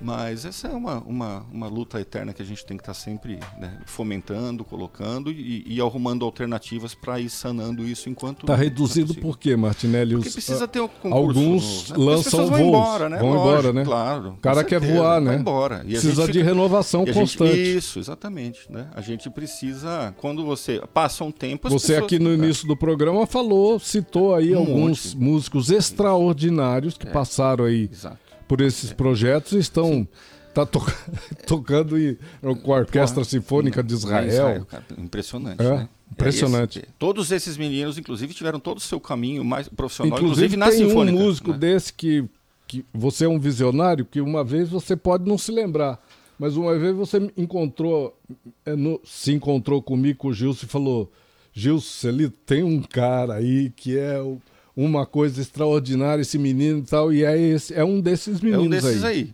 [0.00, 2.98] Mas essa é uma, uma, uma luta eterna que a gente tem que estar tá
[2.98, 8.42] sempre né, fomentando, colocando e, e arrumando alternativas para ir sanando isso enquanto.
[8.42, 10.14] Está reduzido é por quê, Martinelli?
[10.14, 11.16] Porque precisa ter um concurso.
[11.16, 12.10] Alguns novo, né?
[12.10, 12.68] lançam vão voos.
[12.68, 13.18] Embora, né?
[13.18, 13.84] Vão Lógico, embora, né?
[13.84, 14.28] Claro.
[14.30, 15.30] O cara quer voar, né?
[15.30, 15.82] Vai embora.
[15.86, 17.56] E precisa de renovação constante.
[17.56, 18.70] Gente, isso, exatamente.
[18.70, 18.88] Né?
[18.94, 21.70] A gente precisa, quando você passa um tempo.
[21.70, 25.16] Você pessoas, aqui no início do programa falou, citou aí um alguns monte.
[25.16, 27.10] músicos extraordinários que é.
[27.10, 27.88] passaram aí.
[27.90, 30.06] Exato por esses projetos estão
[30.54, 30.80] tá to
[31.46, 32.18] tocando e,
[32.62, 34.26] com a Orquestra Sinfônica de Israel.
[34.26, 34.66] Israel
[34.98, 35.88] impressionante, é, né?
[36.10, 36.78] Impressionante.
[36.78, 40.70] Esse, todos esses meninos, inclusive, tiveram todo o seu caminho mais profissional, inclusive, inclusive na
[40.70, 41.18] tem Sinfônica.
[41.18, 41.58] um músico né?
[41.58, 42.24] desse que,
[42.66, 46.02] que você é um visionário que uma vez você pode não se lembrar,
[46.38, 48.16] mas uma vez você encontrou,
[48.64, 48.72] é,
[49.04, 51.12] se encontrou comigo, com o Gilson e falou,
[51.52, 54.40] Gilson, ele tem um cara aí que é o
[54.76, 58.64] uma coisa extraordinária esse menino e tal, e é, esse, é um desses meninos aí.
[58.64, 59.16] É um desses aí.
[59.16, 59.32] aí.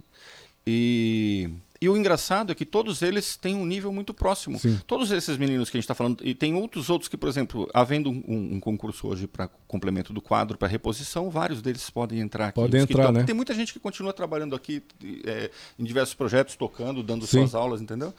[0.65, 1.51] E,
[1.83, 4.57] e o engraçado é que todos eles têm um nível muito próximo.
[4.57, 4.81] Sim.
[4.87, 7.69] Todos esses meninos que a gente está falando, e tem outros outros que, por exemplo,
[7.75, 12.49] havendo um, um concurso hoje para complemento do quadro, para reposição, vários deles podem entrar
[12.49, 12.55] aqui.
[12.55, 13.25] Podem entrar, né?
[13.25, 14.81] Tem muita gente que continua trabalhando aqui
[15.25, 17.39] é, em diversos projetos, tocando, dando Sim.
[17.39, 18.15] suas aulas, entendeu?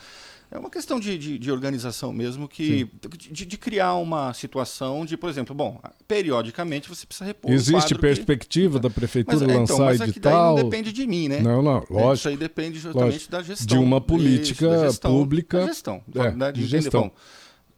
[0.54, 2.88] É uma questão de, de, de organização mesmo, que
[3.32, 7.52] de, de, criar uma situação de, por exemplo, bom, periodicamente você precisa repor.
[7.52, 8.84] Existe perspectiva que...
[8.84, 10.56] da prefeitura mas, lançar então, mas edital?
[10.56, 11.40] Daí não depende de mim, né?
[11.40, 12.14] Não, não, lógico.
[12.14, 13.32] Isso aí depende justamente lógico.
[13.32, 13.66] da gestão.
[13.66, 15.60] De uma política Isso, gestão, pública.
[15.62, 16.04] Da gestão.
[16.14, 16.52] É, né?
[16.52, 17.02] de, gestão.
[17.02, 17.12] Bom,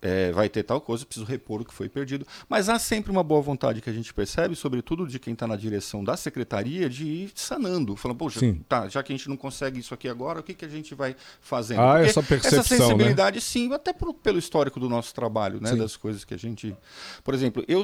[0.05, 2.27] é, vai ter tal coisa, preciso repor o que foi perdido.
[2.47, 5.55] Mas há sempre uma boa vontade que a gente percebe, sobretudo de quem está na
[5.55, 7.95] direção da secretaria, de ir sanando.
[7.95, 8.39] Falando, poxa,
[8.69, 10.93] tá, já que a gente não consegue isso aqui agora, o que, que a gente
[10.93, 11.81] vai fazendo?
[11.81, 12.81] Ah, Porque essa percepção, Essa né?
[12.81, 13.41] sensibilidade, né?
[13.41, 15.71] sim, até por, pelo histórico do nosso trabalho, né?
[15.71, 15.77] Sim.
[15.77, 16.75] Das coisas que a gente...
[17.23, 17.83] Por exemplo, eu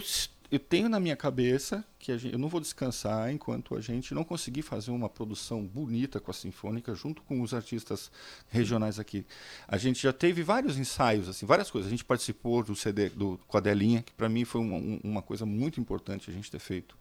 [0.52, 4.24] eu tenho na minha cabeça que gente, eu não vou descansar enquanto a gente não
[4.24, 8.12] conseguir fazer uma produção bonita com a Sinfônica junto com os artistas
[8.50, 9.26] regionais aqui.
[9.66, 11.88] A gente já teve vários ensaios, assim, várias coisas.
[11.88, 15.80] A gente participou do CD do Quadelinha, que para mim foi uma, uma, coisa muito
[15.80, 16.98] importante a gente ter feito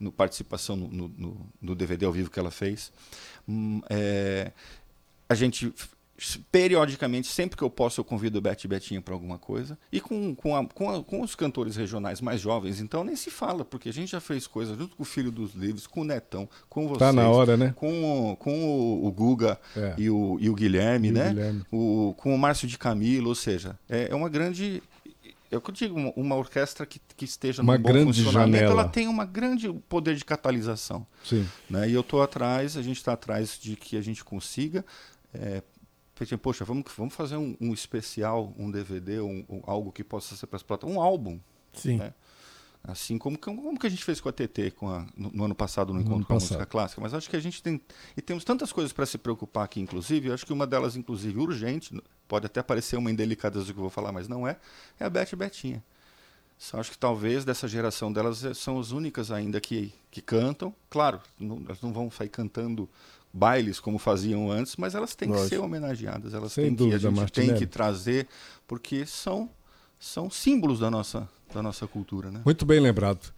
[0.00, 2.90] no participação no, no, no DVD ao vivo que ela fez.
[3.46, 4.50] Hum, é,
[5.28, 5.74] a gente
[6.50, 9.76] periodicamente, sempre que eu posso, eu convido o Bete e Betinha para alguma coisa.
[9.90, 13.30] E com, com, a, com, a, com, os cantores regionais mais jovens, então nem se
[13.30, 16.04] fala, porque a gente já fez coisas junto com o Filho dos Livros, com o
[16.04, 16.98] Netão, com vocês.
[16.98, 17.72] Tá na hora, né?
[17.76, 19.94] Com, o, com o, o Guga é.
[19.98, 21.26] e, o, e o Guilherme, e né?
[21.26, 21.62] O Guilherme.
[21.72, 24.82] O, com o Márcio de Camilo, ou seja, é, é uma grande
[25.50, 28.82] é eu digo, uma, uma orquestra que, que esteja uma bom grande funcionamento, janela.
[28.82, 31.06] ela tem um grande poder de catalisação.
[31.24, 31.46] Sim.
[31.68, 31.90] Né?
[31.90, 34.84] E eu estou atrás, a gente está atrás de que a gente consiga
[35.34, 35.62] é,
[36.14, 40.36] Pensei, poxa, vamos, vamos fazer um, um especial, um DVD, um, um, algo que possa
[40.36, 41.40] ser para as plataformas, um álbum.
[41.72, 41.96] Sim.
[41.98, 42.14] Né?
[42.86, 45.54] Assim como, como que a gente fez com a TT com a, no, no, ano
[45.54, 47.00] passado no, no Encontro com a Música Clássica.
[47.00, 47.80] Mas acho que a gente tem.
[48.14, 50.30] E temos tantas coisas para se preocupar aqui, inclusive.
[50.30, 51.98] Acho que uma delas, inclusive, urgente,
[52.28, 54.58] pode até parecer uma indelicadeza do que eu vou falar, mas não é,
[55.00, 55.82] é a Beth e Betinha.
[56.58, 60.74] Só acho que talvez dessa geração delas eh, são as únicas ainda que, que cantam.
[60.88, 62.88] Claro, não, elas não vão sair cantando
[63.34, 65.48] bailes como faziam antes, mas elas têm Lógico.
[65.48, 67.50] que ser homenageadas, elas Sem têm dúvida, que, a gente Martinelli.
[67.50, 68.28] tem que trazer,
[68.64, 69.50] porque são,
[69.98, 72.30] são símbolos da nossa, da nossa cultura.
[72.30, 72.40] Né?
[72.44, 73.32] Muito bem lembrado.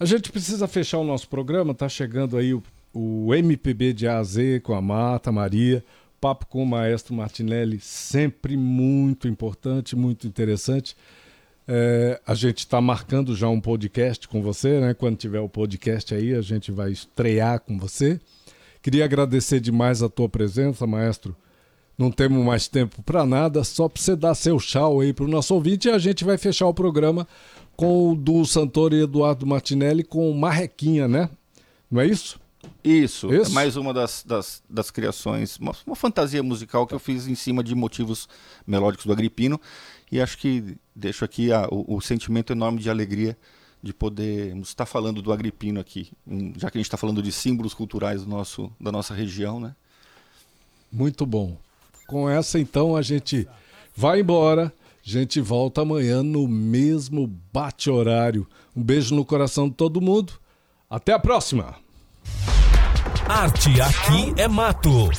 [0.00, 2.62] A gente precisa fechar o nosso programa, está chegando aí o,
[2.94, 5.84] o MPB de A a Z com a Marta, Maria,
[6.18, 10.96] papo com o maestro Martinelli, sempre muito importante, muito interessante.
[11.68, 14.94] É, a gente está marcando já um podcast com você, né?
[14.94, 18.18] Quando tiver o podcast aí, a gente vai estrear com você.
[18.86, 21.34] Queria agradecer demais a tua presença, maestro.
[21.98, 25.28] não temos mais tempo para nada, só para você dar seu tchau aí para o
[25.28, 27.26] nosso ouvinte e a gente vai fechar o programa
[27.74, 31.28] com o do Santoro e Eduardo Martinelli com Marrequinha, né?
[31.90, 32.38] Não é isso?
[32.84, 33.50] Isso, isso?
[33.50, 37.34] é mais uma das, das, das criações, uma, uma, fantasia musical que eu fiz em
[37.34, 38.28] cima de motivos
[38.64, 39.60] melódicos do Agripino
[40.12, 43.36] e acho que deixo aqui a, o, o, sentimento enorme de alegria
[43.86, 46.10] de poder estar falando do Agripino aqui,
[46.56, 49.74] já que a gente está falando de símbolos culturais do nosso, da nossa região, né?
[50.92, 51.56] Muito bom.
[52.06, 53.48] Com essa, então, a gente
[53.94, 54.72] vai embora.
[55.04, 58.46] A gente volta amanhã no mesmo bate-horário.
[58.74, 60.32] Um beijo no coração de todo mundo.
[60.90, 61.76] Até a próxima!
[63.28, 65.10] Arte aqui é mato.